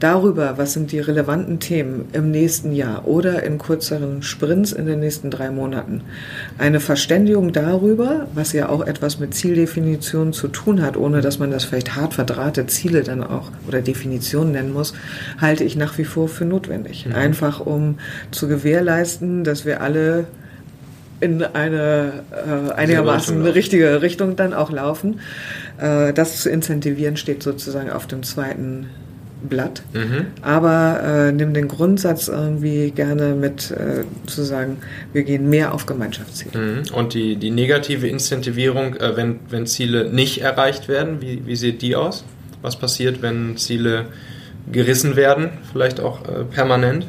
[0.00, 5.00] darüber, was sind die relevanten Themen im nächsten Jahr oder in kürzeren Sprints in den
[5.00, 6.02] nächsten drei Monaten.
[6.58, 11.50] Eine Verständigung darüber, was ja auch etwas mit Zieldefinition zu tun hat, ohne dass man
[11.50, 14.94] das vielleicht hart verdrahte Ziele dann auch oder Definitionen nennen muss,
[15.40, 17.06] halte ich nach wie vor für notwendig.
[17.06, 17.14] Mhm.
[17.14, 17.98] Einfach um
[18.30, 20.26] zu gewährleisten, dass wir alle
[21.22, 25.20] in eine äh, einigermaßen Richtung richtige Richtung dann auch laufen.
[25.78, 28.88] Äh, das zu incentivieren steht sozusagen auf dem zweiten
[29.48, 29.82] Blatt.
[29.92, 30.26] Mhm.
[30.42, 34.78] Aber äh, nimm den Grundsatz irgendwie gerne mit äh, zu sagen,
[35.12, 36.58] wir gehen mehr auf Gemeinschaftsziele.
[36.58, 36.94] Mhm.
[36.94, 41.82] Und die, die negative Incentivierung, äh, wenn, wenn Ziele nicht erreicht werden, wie, wie sieht
[41.82, 42.24] die aus?
[42.62, 44.06] Was passiert, wenn Ziele
[44.70, 47.06] gerissen werden, vielleicht auch äh, permanent?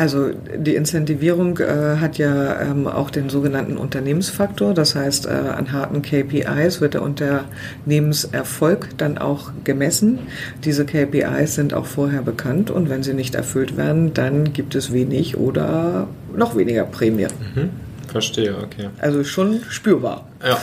[0.00, 4.72] Also die Incentivierung äh, hat ja ähm, auch den sogenannten Unternehmensfaktor.
[4.72, 10.20] Das heißt, äh, an harten KPIs wird der Unternehmenserfolg dann auch gemessen.
[10.64, 14.90] Diese KPIs sind auch vorher bekannt und wenn sie nicht erfüllt werden, dann gibt es
[14.90, 17.26] wenig oder noch weniger Prämie.
[17.54, 17.68] Mhm.
[18.08, 18.88] Verstehe, okay.
[19.00, 20.26] Also schon spürbar.
[20.42, 20.56] Ja.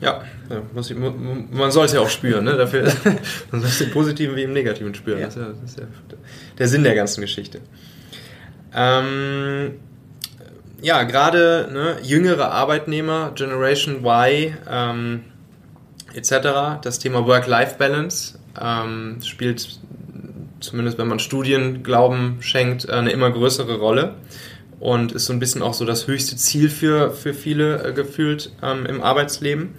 [0.00, 0.22] Ja,
[0.76, 2.56] ich, man soll es ja auch spüren, ne?
[2.56, 2.84] Dafür,
[3.50, 5.18] man soll es im Positiven wie im Negativen spüren.
[5.18, 5.26] Ja.
[5.26, 5.84] Das, ist ja, das ist ja
[6.56, 7.58] der Sinn der ganzen Geschichte.
[8.74, 9.74] Ähm,
[10.80, 15.24] ja, gerade ne, jüngere Arbeitnehmer, Generation Y ähm,
[16.14, 19.80] etc., das Thema Work-Life-Balance ähm, spielt
[20.60, 24.14] zumindest wenn man Studien Glauben schenkt, eine immer größere Rolle
[24.80, 28.52] und ist so ein bisschen auch so das höchste Ziel für, für viele äh, gefühlt
[28.62, 29.70] ähm, im Arbeitsleben.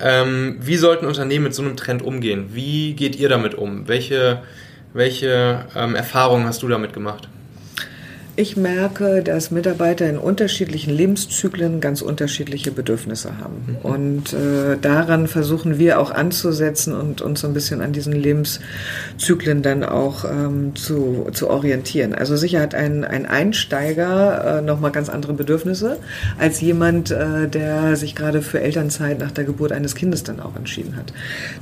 [0.00, 2.50] Ähm, wie sollten Unternehmen mit so einem Trend umgehen?
[2.52, 3.86] Wie geht ihr damit um?
[3.88, 4.42] Welche,
[4.92, 7.28] welche ähm, Erfahrungen hast du damit gemacht?
[8.36, 13.64] Ich merke, dass Mitarbeiter in unterschiedlichen Lebenszyklen ganz unterschiedliche Bedürfnisse haben.
[13.66, 13.76] Mhm.
[13.76, 19.62] Und äh, daran versuchen wir auch anzusetzen und uns so ein bisschen an diesen Lebenszyklen
[19.62, 22.12] dann auch ähm, zu, zu orientieren.
[22.12, 25.98] Also sicher hat ein, ein Einsteiger äh, nochmal ganz andere Bedürfnisse
[26.36, 30.56] als jemand, äh, der sich gerade für Elternzeit nach der Geburt eines Kindes dann auch
[30.56, 31.12] entschieden hat.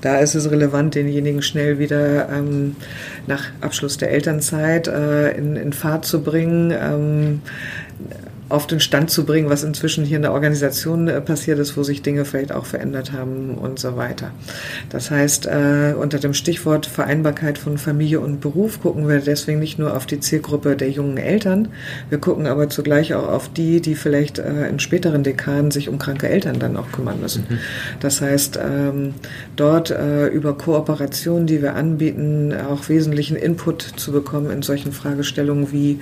[0.01, 2.77] Da ist es relevant, denjenigen schnell wieder ähm,
[3.27, 7.43] nach Abschluss der Elternzeit äh, in, in Fahrt zu bringen ähm,
[8.53, 11.83] auf den Stand zu bringen, was inzwischen hier in der Organisation äh, passiert ist, wo
[11.83, 14.31] sich Dinge vielleicht auch verändert haben und so weiter.
[14.91, 19.79] Das heißt, äh, unter dem Stichwort Vereinbarkeit von Familie und Beruf gucken wir deswegen nicht
[19.79, 21.69] nur auf die Zielgruppe der jungen Eltern,
[22.11, 25.99] wir gucken aber zugleich auch auf die, die vielleicht äh, in späteren Dekaden sich um
[25.99, 27.47] kranke Eltern dann auch kümmern müssen.
[27.49, 27.59] Mhm.
[28.01, 29.15] Das heißt, ähm,
[29.57, 35.73] dort äh, über Kooperationen, die wir anbieten, auch wesentlichen Input zu bekommen in solchen Fragestellungen
[35.73, 36.01] wie,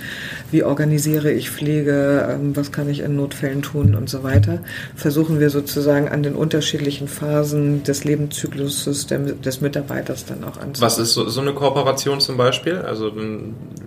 [0.50, 4.60] wie organisiere ich Pflege, ähm, was kann ich in Notfällen tun und so weiter,
[4.94, 10.82] versuchen wir sozusagen an den unterschiedlichen Phasen des Lebenszykluses des Mitarbeiters dann auch anzupassen.
[10.82, 12.78] Was ist so, so eine Kooperation zum Beispiel?
[12.78, 13.12] Also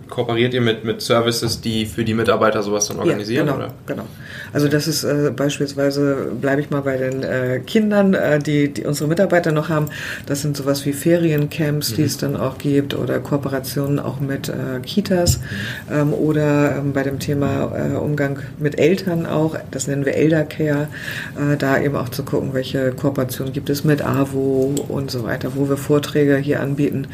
[0.10, 3.48] kooperiert ihr mit, mit Services, die für die Mitarbeiter sowas dann organisieren?
[3.48, 3.74] Ja, genau, oder?
[3.88, 4.04] genau.
[4.52, 8.86] Also das ist äh, beispielsweise, bleibe ich mal bei den äh, Kindern, äh, die, die
[8.86, 9.88] unsere Mitarbeiter noch haben.
[10.26, 11.96] Das sind sowas wie Feriencamps, mhm.
[11.96, 15.40] die es dann auch gibt oder Kooperationen auch mit äh, Kitas
[15.90, 15.94] mhm.
[15.96, 20.88] ähm, oder ähm, bei dem Thema äh, Umgang mit Eltern auch, das nennen wir Eldercare,
[21.38, 25.52] äh, da eben auch zu gucken, welche Kooperationen gibt es mit AWO und so weiter,
[25.56, 27.08] wo wir Vorträge hier anbieten,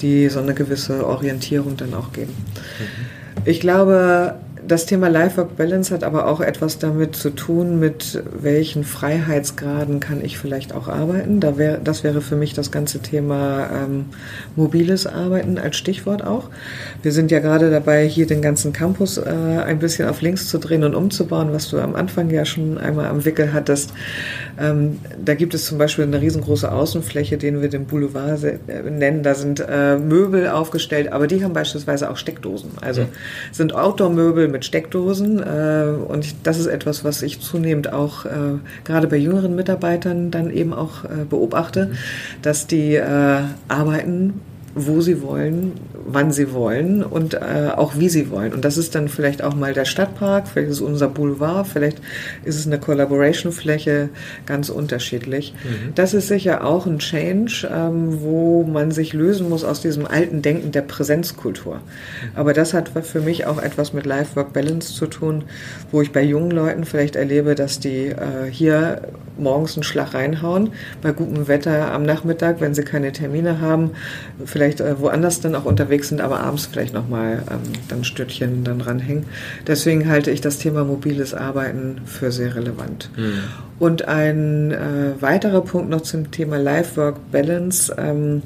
[0.00, 2.34] die so eine gewisse Orientierung dann auch geben.
[2.78, 3.44] Mhm.
[3.44, 4.36] Ich glaube,
[4.66, 10.38] das Thema Life-Work-Balance hat aber auch etwas damit zu tun, mit welchen Freiheitsgraden kann ich
[10.38, 11.40] vielleicht auch arbeiten.
[11.40, 14.06] Da wär, das wäre für mich das ganze Thema ähm,
[14.56, 16.48] mobiles Arbeiten als Stichwort auch.
[17.02, 20.58] Wir sind ja gerade dabei, hier den ganzen Campus äh, ein bisschen auf links zu
[20.58, 23.92] drehen und umzubauen, was du am Anfang ja schon einmal am Wickel hattest.
[24.58, 28.58] Ähm, da gibt es zum Beispiel eine riesengroße Außenfläche, den wir den Boulevard äh,
[28.88, 29.22] nennen.
[29.22, 32.70] Da sind äh, Möbel aufgestellt, aber die haben beispielsweise auch Steckdosen.
[32.80, 33.08] Also mhm.
[33.52, 35.42] sind Outdoor-Möbel mit Steckdosen.
[35.42, 38.30] Äh, und das ist etwas, was ich zunehmend auch äh,
[38.84, 41.96] gerade bei jüngeren Mitarbeitern dann eben auch äh, beobachte, mhm.
[42.40, 42.98] dass die
[43.68, 44.40] arbeiten
[44.74, 45.72] wo sie wollen,
[46.06, 48.52] wann sie wollen und äh, auch wie sie wollen.
[48.52, 52.00] Und das ist dann vielleicht auch mal der Stadtpark, vielleicht ist es unser Boulevard, vielleicht
[52.44, 54.10] ist es eine Collaboration-Fläche,
[54.46, 55.54] ganz unterschiedlich.
[55.64, 55.94] Mhm.
[55.94, 60.42] Das ist sicher auch ein Change, ähm, wo man sich lösen muss aus diesem alten
[60.42, 61.76] Denken der Präsenzkultur.
[61.76, 61.80] Mhm.
[62.34, 65.44] Aber das hat für mich auch etwas mit Life-Work-Balance zu tun,
[65.90, 69.02] wo ich bei jungen Leuten vielleicht erlebe, dass die äh, hier
[69.38, 70.70] morgens einen Schlag reinhauen,
[71.02, 73.90] bei gutem Wetter am Nachmittag, wenn sie keine Termine haben,
[74.44, 78.80] vielleicht äh, woanders dann auch unterwegs sind, aber abends vielleicht nochmal ähm, dann Stündchen dann
[78.80, 79.26] ranhängen.
[79.66, 83.10] Deswegen halte ich das Thema mobiles Arbeiten für sehr relevant.
[83.16, 83.44] Mhm.
[83.78, 87.94] Und ein äh, weiterer Punkt noch zum Thema Life-Work-Balance.
[87.96, 88.42] Ähm,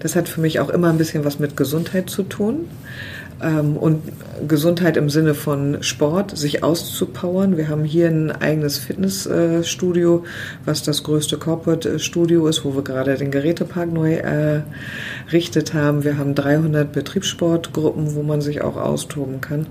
[0.00, 2.66] das hat für mich auch immer ein bisschen was mit Gesundheit zu tun.
[3.42, 4.02] Ähm, und
[4.46, 7.56] Gesundheit im Sinne von Sport, sich auszupowern.
[7.56, 10.24] Wir haben hier ein eigenes Fitnessstudio,
[10.64, 16.04] was das größte Corporate-Studio ist, wo wir gerade den Gerätepark neu errichtet haben.
[16.04, 19.66] Wir haben 300 Betriebssportgruppen, wo man sich auch austoben kann.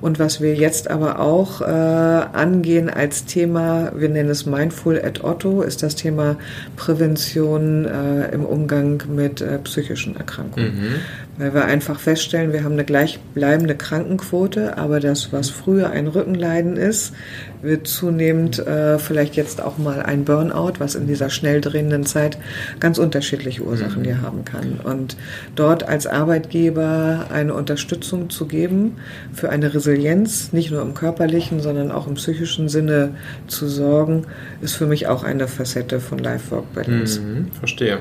[0.00, 5.24] Und was wir jetzt aber auch äh, angehen als Thema, wir nennen es Mindful at
[5.24, 6.36] Otto, ist das Thema
[6.76, 10.74] Prävention äh, im Umgang mit äh, psychischen Erkrankungen.
[10.74, 10.94] Mhm.
[11.38, 16.76] Weil wir einfach feststellen, wir haben eine gleichbleibende Krankenquote, aber das, was früher ein Rückenleiden
[16.76, 17.14] ist,
[17.62, 22.36] wird zunehmend äh, vielleicht jetzt auch mal ein Burnout, was in dieser schnell drehenden Zeit
[22.80, 24.04] ganz unterschiedliche Ursachen mhm.
[24.04, 24.78] hier haben kann.
[24.84, 25.16] Und
[25.54, 28.96] dort als Arbeitgeber eine Unterstützung zu geben
[29.32, 33.14] für eine Resilienz, nicht nur im körperlichen, sondern auch im psychischen Sinne
[33.46, 34.26] zu sorgen,
[34.60, 37.20] ist für mich auch eine Facette von Life-Work-Balance.
[37.20, 38.00] Mhm, verstehe.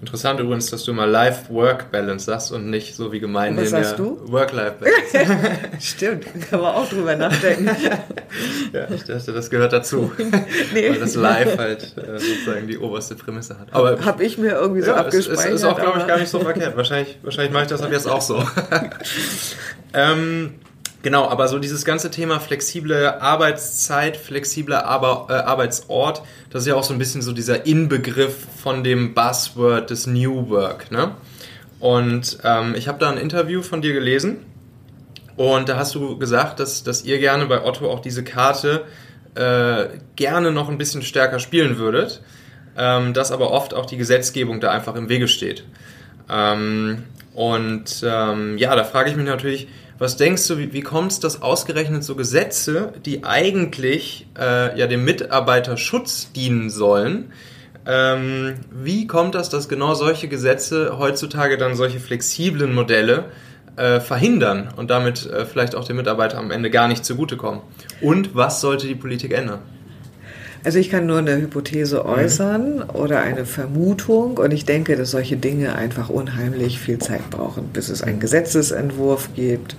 [0.00, 5.58] Interessant übrigens, dass du mal Life-Work-Balance sagst und nicht so wie gemeint in der Work-Life-Balance.
[5.80, 7.66] Stimmt, kann man auch drüber nachdenken.
[8.72, 10.12] ja, ich dachte, das gehört dazu.
[10.74, 10.90] nee.
[10.90, 13.68] Weil das Life halt äh, sozusagen die oberste Prämisse hat.
[13.72, 15.46] Aber habe ich mir irgendwie so ja, abgespeichert.
[15.46, 16.76] Ist, ist auch, glaube ich, gar nicht so verkehrt.
[16.76, 18.42] Wahrscheinlich, wahrscheinlich mache ich das ab jetzt auch so.
[19.94, 20.54] ähm,
[21.06, 26.74] Genau, aber so dieses ganze Thema flexible Arbeitszeit, flexibler Ar äh, Arbeitsort, das ist ja
[26.74, 30.90] auch so ein bisschen so dieser Inbegriff von dem Buzzword des New Work.
[30.90, 31.12] Ne?
[31.78, 34.38] Und ähm, ich habe da ein Interview von dir gelesen
[35.36, 38.82] und da hast du gesagt, dass, dass ihr gerne bei Otto auch diese Karte
[39.36, 42.20] äh, gerne noch ein bisschen stärker spielen würdet,
[42.76, 45.62] ähm, dass aber oft auch die Gesetzgebung da einfach im Wege steht.
[46.28, 49.68] Ähm, und ähm, ja, da frage ich mich natürlich,
[49.98, 54.86] was denkst du, wie, wie kommt es, dass ausgerechnet so Gesetze, die eigentlich äh, ja
[54.86, 57.32] dem Mitarbeiterschutz dienen sollen,
[57.86, 63.26] ähm, wie kommt das, dass genau solche Gesetze heutzutage dann solche flexiblen Modelle
[63.76, 67.60] äh, verhindern und damit äh, vielleicht auch dem Mitarbeiter am Ende gar nicht zugutekommen?
[68.00, 69.60] Und was sollte die Politik ändern?
[70.66, 72.10] Also ich kann nur eine Hypothese mhm.
[72.10, 77.68] äußern oder eine Vermutung und ich denke, dass solche Dinge einfach unheimlich viel Zeit brauchen,
[77.72, 79.76] bis es einen Gesetzesentwurf gibt,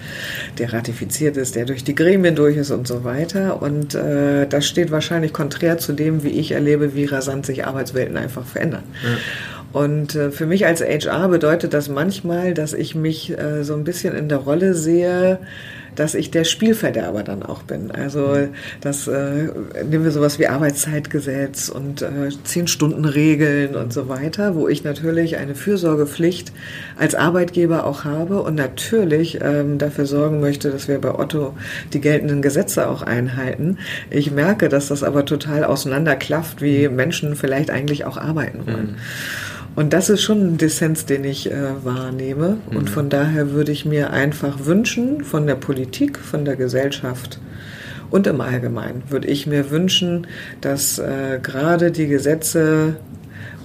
[0.59, 3.61] der ratifiziert ist, der durch die Gremien durch ist und so weiter.
[3.61, 8.15] Und äh, das steht wahrscheinlich konträr zu dem, wie ich erlebe, wie rasant sich Arbeitswelten
[8.15, 8.83] einfach verändern.
[9.03, 9.77] Mhm.
[9.77, 13.83] Und äh, für mich als HR bedeutet das manchmal, dass ich mich äh, so ein
[13.83, 15.39] bisschen in der Rolle sehe,
[15.97, 17.91] dass ich der Spielverderber dann auch bin.
[17.91, 18.47] Also
[18.81, 19.49] das äh,
[19.89, 25.55] nehmen wir sowas wie Arbeitszeitgesetz und äh, Zehn-Stunden-Regeln und so weiter, wo ich natürlich eine
[25.55, 26.53] Fürsorgepflicht
[26.97, 31.55] als Arbeitgeber auch habe und natürlich ähm, dafür sorgen möchte, dass wir bei Otto
[31.93, 33.79] die geltenden Gesetze auch einhalten.
[34.11, 38.91] Ich merke, dass das aber total auseinanderklafft, wie Menschen vielleicht eigentlich auch arbeiten wollen.
[38.91, 39.56] Mhm.
[39.77, 42.57] Und das ist schon ein Dissens, den ich äh, wahrnehme.
[42.71, 42.77] Mhm.
[42.77, 47.39] Und von daher würde ich mir einfach wünschen, von der Politik, von der Gesellschaft
[48.09, 50.25] und im Allgemeinen würde ich mir wünschen,
[50.61, 52.95] dass äh, gerade die Gesetze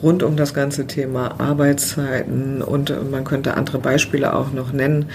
[0.03, 5.07] rund um das ganze Thema Arbeitszeiten und man könnte andere Beispiele auch noch nennen,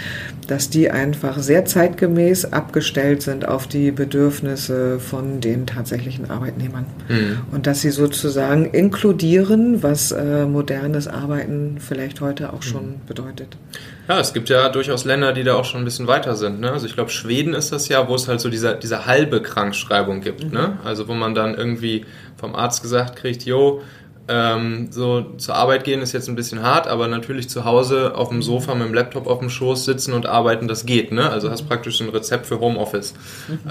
[0.48, 6.86] dass die einfach sehr zeitgemäß abgestellt sind auf die Bedürfnisse von den tatsächlichen Arbeitnehmern.
[7.10, 7.40] Mhm.
[7.52, 13.02] Und dass sie sozusagen inkludieren, was äh, modernes Arbeiten vielleicht heute auch schon mhm.
[13.08, 13.58] bedeutet.
[14.08, 16.62] Ja, es gibt ja durchaus Länder, die da auch schon ein bisschen weiter sind.
[16.62, 16.72] Ne?
[16.72, 20.22] Also ich glaube, Schweden ist das ja, wo es halt so diese, diese halbe Krankschreibung
[20.22, 20.46] gibt.
[20.46, 20.52] Mhm.
[20.52, 20.78] Ne?
[20.86, 22.06] Also wo man dann irgendwie
[22.38, 23.82] vom Arzt gesagt kriegt, jo,
[24.30, 28.30] ähm, so zur Arbeit gehen ist jetzt ein bisschen hart, aber natürlich zu Hause auf
[28.30, 31.12] dem Sofa mit dem Laptop auf dem Schoß sitzen und arbeiten, das geht.
[31.12, 31.30] Ne?
[31.30, 33.14] Also hast praktisch ein Rezept für Homeoffice,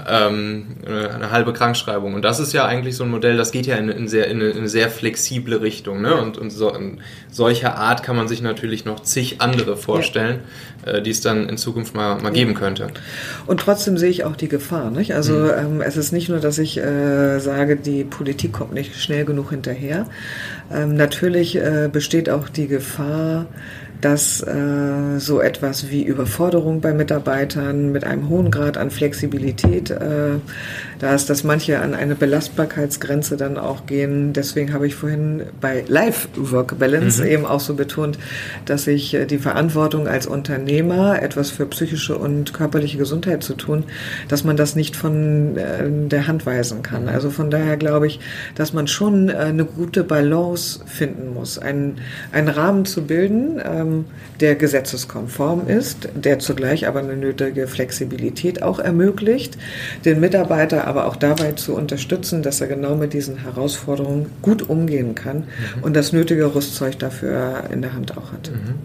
[0.07, 2.13] ähm, eine halbe Krankschreibung.
[2.15, 4.37] Und das ist ja eigentlich so ein Modell, das geht ja in, in, sehr, in,
[4.37, 6.01] eine, in eine, sehr flexible Richtung.
[6.01, 6.15] Ne?
[6.15, 10.76] Und, und so, in solcher Art kann man sich natürlich noch zig andere vorstellen, äh,
[11.01, 12.87] die es dann in Zukunft mal, mal geben könnte.
[13.45, 14.91] Und trotzdem sehe ich auch die Gefahr.
[14.91, 15.13] Nicht?
[15.13, 15.51] Also mhm.
[15.57, 19.49] ähm, es ist nicht nur, dass ich äh, sage, die Politik kommt nicht schnell genug
[19.49, 20.07] hinterher,
[20.71, 23.45] ähm, natürlich äh, besteht auch die Gefahr,
[24.01, 30.35] dass äh, so etwas wie Überforderung bei Mitarbeitern mit einem hohen Grad an Flexibilität, äh,
[30.99, 34.33] da ist, dass manche an eine Belastbarkeitsgrenze dann auch gehen.
[34.33, 37.27] Deswegen habe ich vorhin bei Life-Work-Balance mhm.
[37.27, 38.17] eben auch so betont,
[38.65, 43.83] dass ich äh, die Verantwortung als Unternehmer, etwas für psychische und körperliche Gesundheit zu tun,
[44.27, 47.03] dass man das nicht von äh, der Hand weisen kann.
[47.03, 47.09] Mhm.
[47.09, 48.19] Also von daher glaube ich,
[48.55, 51.99] dass man schon äh, eine gute Balance finden muss, einen,
[52.31, 54.05] einen Rahmen zu bilden, ähm,
[54.39, 59.57] der gesetzeskonform ist, der zugleich aber eine nötige Flexibilität auch ermöglicht,
[60.05, 65.15] den Mitarbeiter aber auch dabei zu unterstützen, dass er genau mit diesen Herausforderungen gut umgehen
[65.15, 65.83] kann mhm.
[65.83, 68.51] und das nötige Rüstzeug dafür in der Hand auch hat.
[68.51, 68.75] Mhm.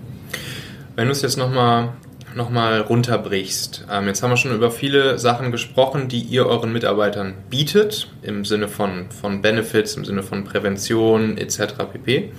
[0.96, 1.90] Wenn du es jetzt nochmal
[2.34, 3.86] noch mal runterbrichst.
[3.90, 8.46] Ähm, jetzt haben wir schon über viele Sachen gesprochen, die ihr euren Mitarbeitern bietet, im
[8.46, 11.74] Sinne von, von Benefits, im Sinne von Prävention etc.
[11.92, 12.32] pp.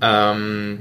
[0.00, 0.80] Ähm,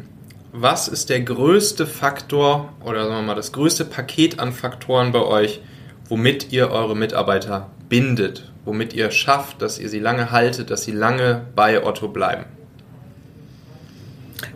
[0.52, 5.22] was ist der größte Faktor oder sagen wir mal das größte Paket an Faktoren bei
[5.22, 5.62] euch,
[6.10, 10.92] womit ihr eure Mitarbeiter bindet, womit ihr schafft, dass ihr sie lange haltet, dass sie
[10.92, 12.46] lange bei Otto bleiben?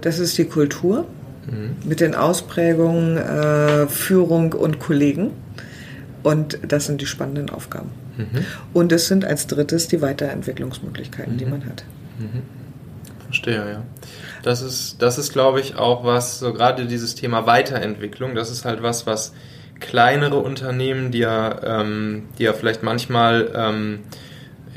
[0.02, 1.06] Das ist die Kultur
[1.50, 1.76] mhm.
[1.84, 5.32] mit den Ausprägungen äh, Führung und Kollegen.
[6.24, 7.90] Und das sind die spannenden Aufgaben.
[8.18, 8.46] Mhm.
[8.74, 11.38] Und es sind als drittes die Weiterentwicklungsmöglichkeiten, mhm.
[11.38, 11.84] die man hat.
[12.20, 12.44] Mhm.
[13.26, 13.84] Verstehe, ja.
[14.44, 18.66] Das ist, das ist, glaube ich, auch was, so gerade dieses Thema Weiterentwicklung, das ist
[18.66, 19.34] halt was, was
[19.82, 24.00] kleinere Unternehmen, die ja, ähm, die ja vielleicht manchmal ähm,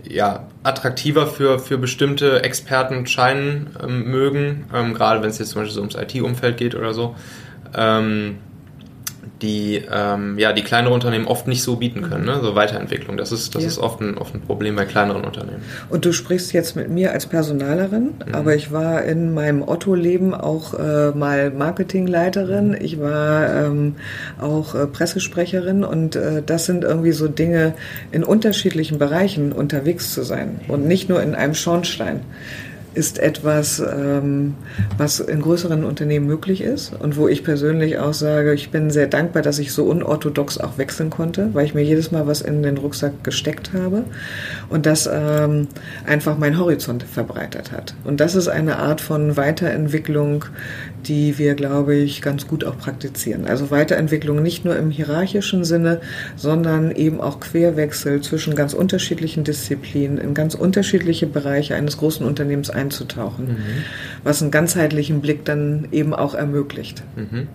[0.09, 5.62] ja, attraktiver für, für bestimmte Experten scheinen ähm, mögen, ähm, gerade wenn es jetzt zum
[5.62, 7.14] Beispiel so ums IT-Umfeld geht oder so.
[7.76, 8.38] Ähm,
[9.43, 12.41] die ähm, ja die kleinere Unternehmen oft nicht so bieten können, ne?
[12.43, 13.16] so Weiterentwicklung.
[13.16, 13.68] Das ist das ja.
[13.68, 15.62] ist oft ein, oft ein Problem bei kleineren Unternehmen.
[15.89, 18.35] Und du sprichst jetzt mit mir als Personalerin, mhm.
[18.35, 22.78] aber ich war in meinem Otto-Leben auch äh, mal Marketingleiterin, mhm.
[22.80, 23.97] ich war ähm,
[24.41, 27.74] auch äh, Pressesprecherin und äh, das sind irgendwie so Dinge
[28.12, 32.20] in unterschiedlichen Bereichen unterwegs zu sein und nicht nur in einem Schornstein
[32.95, 34.55] ist etwas, ähm,
[34.97, 39.07] was in größeren Unternehmen möglich ist und wo ich persönlich auch sage, ich bin sehr
[39.07, 42.62] dankbar, dass ich so unorthodox auch wechseln konnte, weil ich mir jedes Mal was in
[42.62, 44.05] den Rucksack gesteckt habe
[44.68, 45.68] und das ähm,
[46.07, 47.95] einfach mein Horizont verbreitert hat.
[48.05, 50.45] Und das ist eine Art von Weiterentwicklung,
[51.07, 53.46] die wir, glaube ich, ganz gut auch praktizieren.
[53.46, 56.00] Also Weiterentwicklung nicht nur im hierarchischen Sinne,
[56.36, 62.70] sondern eben auch Querwechsel zwischen ganz unterschiedlichen Disziplinen in ganz unterschiedliche Bereiche eines großen Unternehmens
[62.70, 63.84] einzutauchen, mhm.
[64.22, 67.02] was einen ganzheitlichen Blick dann eben auch ermöglicht.
[67.16, 67.48] Mhm.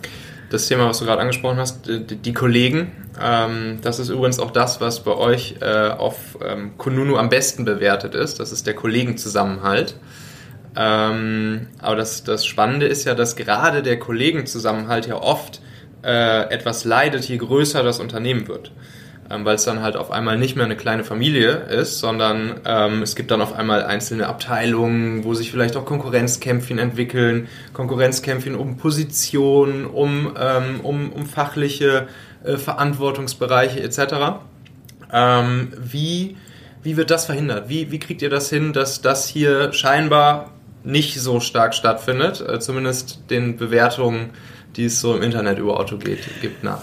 [0.50, 2.92] Das Thema, was du gerade angesprochen hast, die, die Kollegen,
[3.22, 7.66] ähm, das ist übrigens auch das, was bei euch äh, auf ähm, Kununu am besten
[7.66, 8.40] bewertet ist.
[8.40, 9.96] Das ist der Kollegenzusammenhalt.
[10.76, 15.62] Ähm, aber das, das Spannende ist ja, dass gerade der Kollegenzusammenhalt ja oft
[16.04, 18.72] äh, etwas leidet, je größer das Unternehmen wird.
[19.32, 23.04] Ähm, weil es dann halt auf einmal nicht mehr eine kleine Familie ist, sondern ähm,
[23.04, 28.78] es gibt dann auf einmal einzelne Abteilungen, wo sich vielleicht auch Konkurrenzkämpfchen entwickeln, Konkurrenzkämpfchen um
[28.78, 32.08] Positionen, um, ähm, um, um fachliche
[32.44, 34.40] äh, Verantwortungsbereiche etc.
[35.14, 36.38] Ähm, wie,
[36.82, 37.70] wie wird das verhindert?
[37.70, 40.50] Wie, wie kriegt ihr das hin, dass das hier scheinbar
[40.84, 44.32] nicht so stark stattfindet, äh, zumindest den Bewertungen,
[44.76, 46.82] die es so im Internet über Otto geht, gibt nach?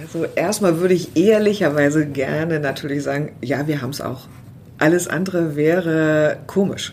[0.00, 4.28] Also erstmal würde ich ehrlicherweise gerne natürlich sagen, ja, wir haben es auch.
[4.78, 6.92] Alles andere wäre komisch.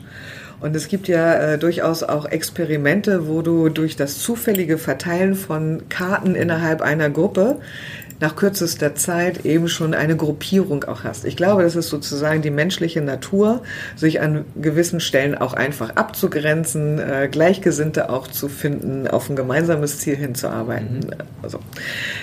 [0.63, 5.89] Und es gibt ja äh, durchaus auch Experimente, wo du durch das zufällige Verteilen von
[5.89, 7.59] Karten innerhalb einer Gruppe
[8.23, 11.25] nach kürzester Zeit eben schon eine Gruppierung auch hast.
[11.25, 13.63] Ich glaube, das ist sozusagen die menschliche Natur,
[13.97, 19.99] sich an gewissen Stellen auch einfach abzugrenzen, äh, Gleichgesinnte auch zu finden, auf ein gemeinsames
[19.99, 20.99] Ziel hinzuarbeiten.
[20.99, 21.13] Mhm.
[21.41, 21.59] Also,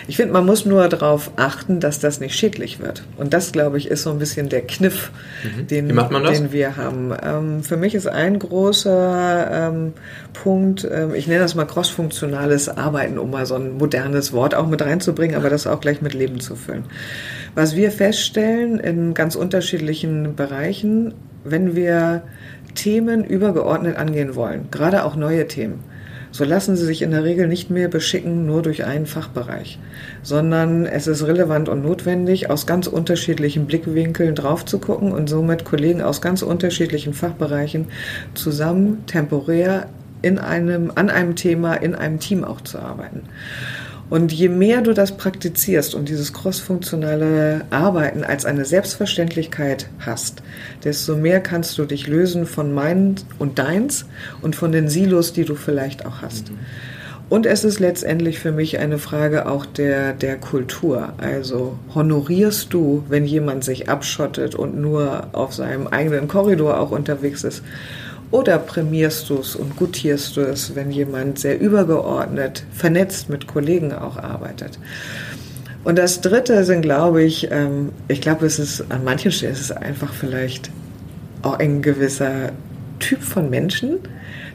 [0.08, 3.02] ich finde, man muss nur darauf achten, dass das nicht schädlich wird.
[3.18, 5.10] Und das, glaube ich, ist so ein bisschen der Kniff,
[5.44, 5.66] mhm.
[5.66, 7.12] den, den, wir haben.
[7.22, 9.92] Ähm, für mich ist ein großer ähm,
[10.32, 14.66] Punkt, ähm, ich nenne das mal crossfunktionales Arbeiten, um mal so ein modernes Wort auch
[14.66, 16.84] mit reinzubringen, aber das auch gleich mit Leben zu füllen.
[17.54, 21.14] Was wir feststellen in ganz unterschiedlichen Bereichen,
[21.44, 22.22] wenn wir
[22.74, 25.80] Themen übergeordnet angehen wollen, gerade auch neue Themen,
[26.32, 29.78] so lassen sie sich in der Regel nicht mehr beschicken nur durch einen Fachbereich,
[30.22, 35.64] sondern es ist relevant und notwendig, aus ganz unterschiedlichen Blickwinkeln drauf zu gucken und somit
[35.64, 37.88] Kollegen aus ganz unterschiedlichen Fachbereichen
[38.34, 39.88] zusammen temporär
[40.22, 43.22] in einem, an einem Thema, in einem Team auch zu arbeiten.
[44.10, 50.42] Und je mehr du das praktizierst und dieses crossfunktionale Arbeiten als eine Selbstverständlichkeit hast,
[50.82, 54.06] desto mehr kannst du dich lösen von meins und deins
[54.42, 56.50] und von den Silos, die du vielleicht auch hast.
[56.50, 56.58] Mhm.
[57.30, 61.12] Und es ist letztendlich für mich eine Frage auch der, der Kultur.
[61.18, 67.44] Also honorierst du, wenn jemand sich abschottet und nur auf seinem eigenen Korridor auch unterwegs
[67.44, 67.62] ist?
[68.30, 73.92] Oder prämierst du es und gutierst du es, wenn jemand sehr übergeordnet, vernetzt mit Kollegen
[73.92, 74.78] auch arbeitet?
[75.82, 79.60] Und das Dritte sind, glaube ich, ähm, ich glaube, es ist an manchen Stellen ist
[79.60, 80.70] es einfach vielleicht
[81.42, 82.52] auch ein gewisser
[82.98, 83.98] Typ von Menschen,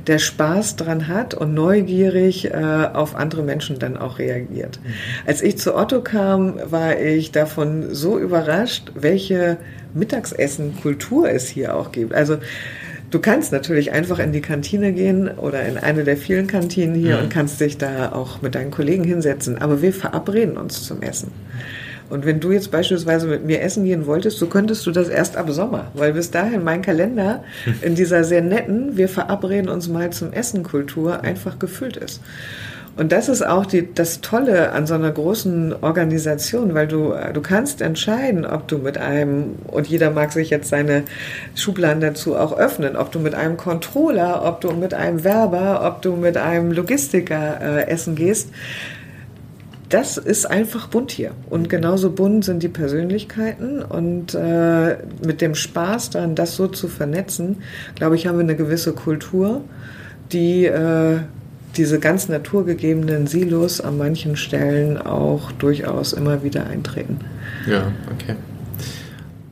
[0.08, 2.54] der Spaß dran hat und neugierig äh,
[2.94, 4.80] auf andere Menschen dann auch reagiert.
[4.84, 4.94] Mhm.
[5.26, 9.58] Als ich zu Otto kam, war ich davon so überrascht, welche
[9.96, 12.14] Mittagsessenkultur es hier auch gibt.
[12.14, 12.38] Also
[13.12, 17.18] Du kannst natürlich einfach in die Kantine gehen oder in eine der vielen Kantinen hier
[17.18, 17.24] mhm.
[17.24, 19.62] und kannst dich da auch mit deinen Kollegen hinsetzen.
[19.62, 21.32] Aber wir verabreden uns zum Essen.
[22.10, 25.38] Und wenn du jetzt beispielsweise mit mir essen gehen wolltest, so könntest du das erst
[25.38, 27.44] ab Sommer, weil bis dahin mein Kalender
[27.82, 32.22] in dieser sehr netten, wir verabreden uns mal zum Essen Kultur einfach gefüllt ist.
[32.98, 37.42] Und das ist auch die, das Tolle an so einer großen Organisation, weil du, du
[37.42, 41.04] kannst entscheiden, ob du mit einem, und jeder mag sich jetzt seine
[41.56, 46.02] Schubladen dazu auch öffnen, ob du mit einem Controller, ob du mit einem Werber, ob
[46.02, 48.50] du mit einem Logistiker äh, essen gehst
[49.90, 51.32] das ist einfach bunt hier.
[51.50, 53.82] Und genauso bunt sind die Persönlichkeiten.
[53.82, 57.58] Und äh, mit dem Spaß daran, das so zu vernetzen,
[57.96, 59.62] glaube ich, haben wir eine gewisse Kultur,
[60.32, 61.20] die äh,
[61.78, 67.20] diese ganz naturgegebenen Silos an manchen Stellen auch durchaus immer wieder eintreten.
[67.68, 68.36] Ja, okay.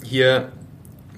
[0.03, 0.49] Hier,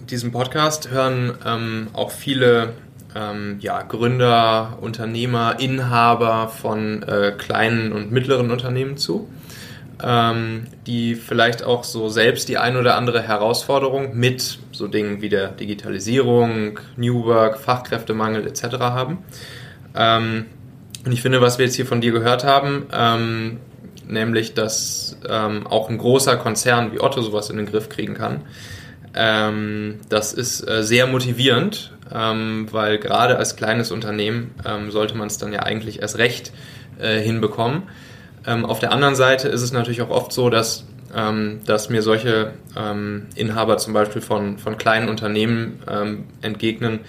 [0.09, 2.73] diesen Podcast hören ähm, auch viele
[3.15, 9.29] ähm, ja, Gründer, Unternehmer, Inhaber von äh, kleinen und mittleren Unternehmen zu,
[10.03, 15.29] ähm, die vielleicht auch so selbst die ein oder andere Herausforderung mit so Dingen wie
[15.29, 18.63] der Digitalisierung, New Work, Fachkräftemangel etc.
[18.79, 19.19] haben.
[21.05, 23.59] Ähm, und ich finde, was wir jetzt hier von dir gehört haben, ähm,
[24.07, 28.41] nämlich, dass ähm, auch ein großer Konzern wie Otto sowas in den Griff kriegen kann,
[29.13, 35.27] ähm, das ist äh, sehr motivierend, ähm, weil gerade als kleines Unternehmen ähm, sollte man
[35.27, 36.51] es dann ja eigentlich erst recht
[36.99, 37.83] äh, hinbekommen.
[38.45, 40.85] Ähm, auf der anderen Seite ist es natürlich auch oft so, dass,
[41.15, 45.79] ähm, dass mir solche ähm, Inhaber zum Beispiel von, von kleinen Unternehmen
[46.41, 46.99] entgegnen,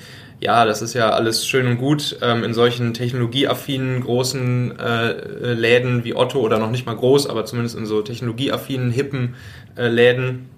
[0.40, 6.04] ja, das ist ja alles schön und gut ähm, in solchen technologieaffinen großen äh, Läden
[6.04, 9.34] wie Otto oder noch nicht mal groß, aber zumindest in so technologieaffinen, hippen
[9.76, 10.50] äh, Läden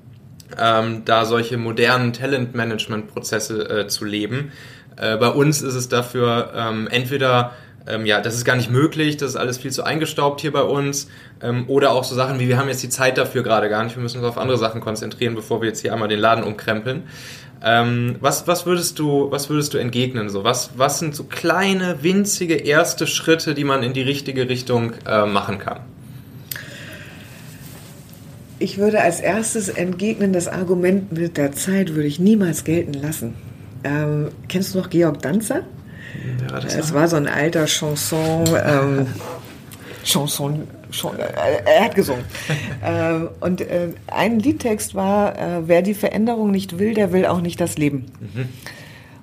[0.59, 4.53] ähm, da solche modernen Talent-Management-Prozesse äh, zu leben.
[4.97, 7.53] Äh, bei uns ist es dafür ähm, entweder
[7.89, 10.62] ähm, ja, das ist gar nicht möglich, das ist alles viel zu eingestaubt hier bei
[10.62, 11.09] uns.
[11.41, 13.97] Ähm, oder auch so Sachen wie, wir haben jetzt die Zeit dafür gerade gar nicht,
[13.97, 17.05] wir müssen uns auf andere Sachen konzentrieren, bevor wir jetzt hier einmal den Laden umkrempeln.
[17.62, 20.28] Ähm, was, was, würdest du, was würdest du entgegnen?
[20.28, 20.44] So?
[20.44, 25.26] Was, was sind so kleine, winzige erste Schritte, die man in die richtige Richtung äh,
[25.26, 25.80] machen kann?
[28.61, 33.34] Ich würde als erstes entgegnen, das Argument mit der Zeit würde ich niemals gelten lassen.
[33.84, 35.62] Ähm, kennst du noch Georg Danzer?
[36.50, 39.06] Ja, das es war so ein alter Chanson, ähm,
[40.04, 42.24] Chanson, Chanson, äh, er hat gesungen.
[42.82, 47.41] äh, und äh, ein Liedtext war, äh, wer die Veränderung nicht will, der will auch
[47.41, 48.07] nicht das Leben.
[48.20, 48.49] Mhm.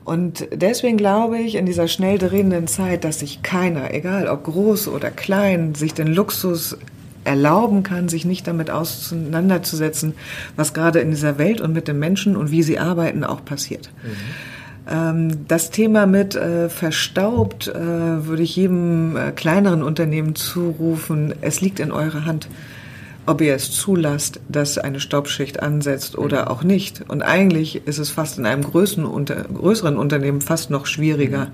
[0.03, 4.87] Und deswegen glaube ich in dieser schnell drehenden Zeit, dass sich keiner, egal ob groß
[4.87, 6.77] oder klein, sich den Luxus
[7.23, 10.13] erlauben kann, sich nicht damit auseinanderzusetzen,
[10.55, 13.89] was gerade in dieser Welt und mit den Menschen und wie sie arbeiten auch passiert.
[14.03, 14.54] Mhm.
[14.85, 21.79] Das Thema mit äh, verstaubt äh, würde ich jedem äh, kleineren Unternehmen zurufen, es liegt
[21.79, 22.47] in eurer Hand
[23.27, 26.47] ob ihr es zulasst, dass eine Staubschicht ansetzt oder mhm.
[26.49, 27.03] auch nicht.
[27.07, 31.45] Und eigentlich ist es fast in einem größeren, unter, größeren Unternehmen fast noch schwieriger.
[31.45, 31.51] Mhm.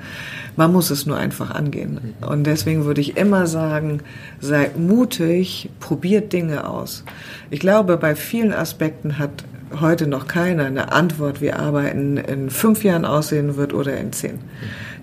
[0.57, 2.15] Man muss es nur einfach angehen.
[2.19, 2.27] Mhm.
[2.27, 4.01] Und deswegen würde ich immer sagen,
[4.39, 7.03] seid mutig, probiert Dinge aus.
[7.49, 9.45] Ich glaube, bei vielen Aspekten hat
[9.79, 14.39] heute noch keiner eine Antwort, wie Arbeiten in fünf Jahren aussehen wird oder in zehn.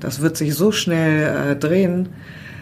[0.00, 2.08] Das wird sich so schnell äh, drehen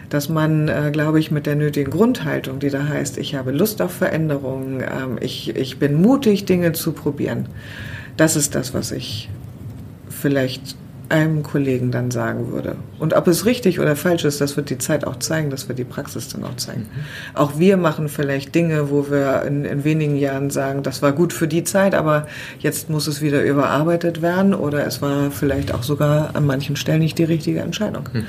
[0.08, 3.82] dass man, äh, glaube ich, mit der nötigen Grundhaltung, die da heißt, ich habe Lust
[3.82, 7.46] auf Veränderungen, ähm, ich, ich bin mutig, Dinge zu probieren,
[8.16, 9.28] das ist das, was ich
[10.08, 10.76] vielleicht
[11.08, 12.76] einem Kollegen dann sagen würde.
[12.98, 15.78] Und ob es richtig oder falsch ist, das wird die Zeit auch zeigen, das wird
[15.78, 16.82] die Praxis dann auch zeigen.
[16.82, 17.34] Mhm.
[17.34, 21.32] Auch wir machen vielleicht Dinge, wo wir in, in, wenigen Jahren sagen, das war gut
[21.32, 22.26] für die Zeit, aber
[22.58, 27.00] jetzt muss es wieder überarbeitet werden oder es war vielleicht auch sogar an manchen Stellen
[27.00, 28.08] nicht die richtige Entscheidung.
[28.12, 28.26] Mhm.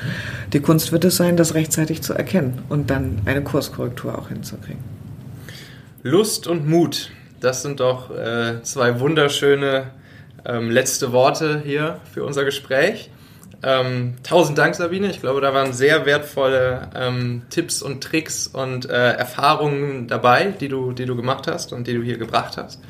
[0.53, 4.83] Die Kunst wird es sein, das rechtzeitig zu erkennen und dann eine Kurskorrektur auch hinzukriegen.
[6.03, 9.91] Lust und Mut, das sind doch äh, zwei wunderschöne
[10.47, 13.11] ähm, letzte Worte hier für unser Gespräch.
[13.63, 15.09] Ähm, tausend Dank, Sabine.
[15.09, 20.67] Ich glaube, da waren sehr wertvolle ähm, Tipps und Tricks und äh, Erfahrungen dabei, die
[20.67, 22.81] du, die du gemacht hast und die du hier gebracht hast.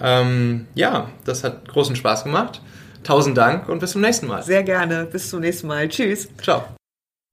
[0.00, 2.62] Ähm, ja, das hat großen Spaß gemacht.
[3.02, 4.42] Tausend Dank und bis zum nächsten Mal.
[4.42, 5.04] Sehr gerne.
[5.04, 5.88] Bis zum nächsten Mal.
[5.88, 6.28] Tschüss.
[6.42, 6.64] Ciao.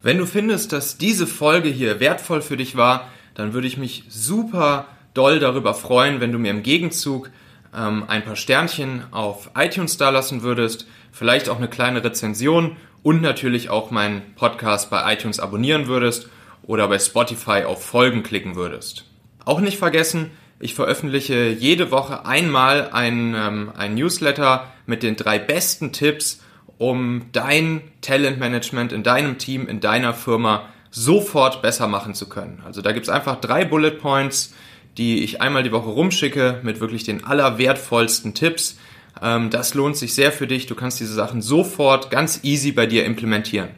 [0.04, 4.04] Wenn du findest, dass diese Folge hier wertvoll für dich war, dann würde ich mich
[4.10, 7.30] super doll darüber freuen, wenn du mir im Gegenzug
[7.76, 13.22] ähm, ein paar Sternchen auf iTunes da lassen würdest, vielleicht auch eine kleine Rezension und
[13.22, 16.30] natürlich auch meinen Podcast bei iTunes abonnieren würdest
[16.64, 19.06] oder bei Spotify auf Folgen klicken würdest.
[19.46, 25.40] Auch nicht vergessen, ich veröffentliche jede Woche einmal ein, ähm, ein Newsletter mit den drei
[25.40, 26.42] besten Tipps,
[26.78, 32.62] um dein Talentmanagement in deinem Team, in deiner Firma sofort besser machen zu können.
[32.66, 34.54] Also da gibt's einfach drei Bullet Points,
[34.98, 38.78] die ich einmal die Woche rumschicke mit wirklich den allerwertvollsten Tipps.
[39.22, 40.66] Ähm, das lohnt sich sehr für dich.
[40.66, 43.70] Du kannst diese Sachen sofort ganz easy bei dir implementieren.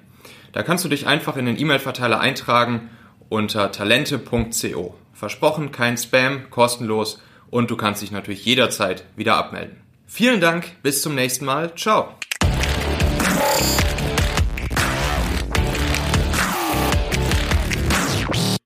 [0.52, 2.90] Da kannst du dich einfach in den E-Mail-Verteiler eintragen
[3.30, 4.96] unter talente.co.
[5.14, 9.78] Versprochen, kein Spam, kostenlos und du kannst dich natürlich jederzeit wieder abmelden.
[10.06, 11.74] Vielen Dank, bis zum nächsten Mal.
[11.76, 12.16] Ciao.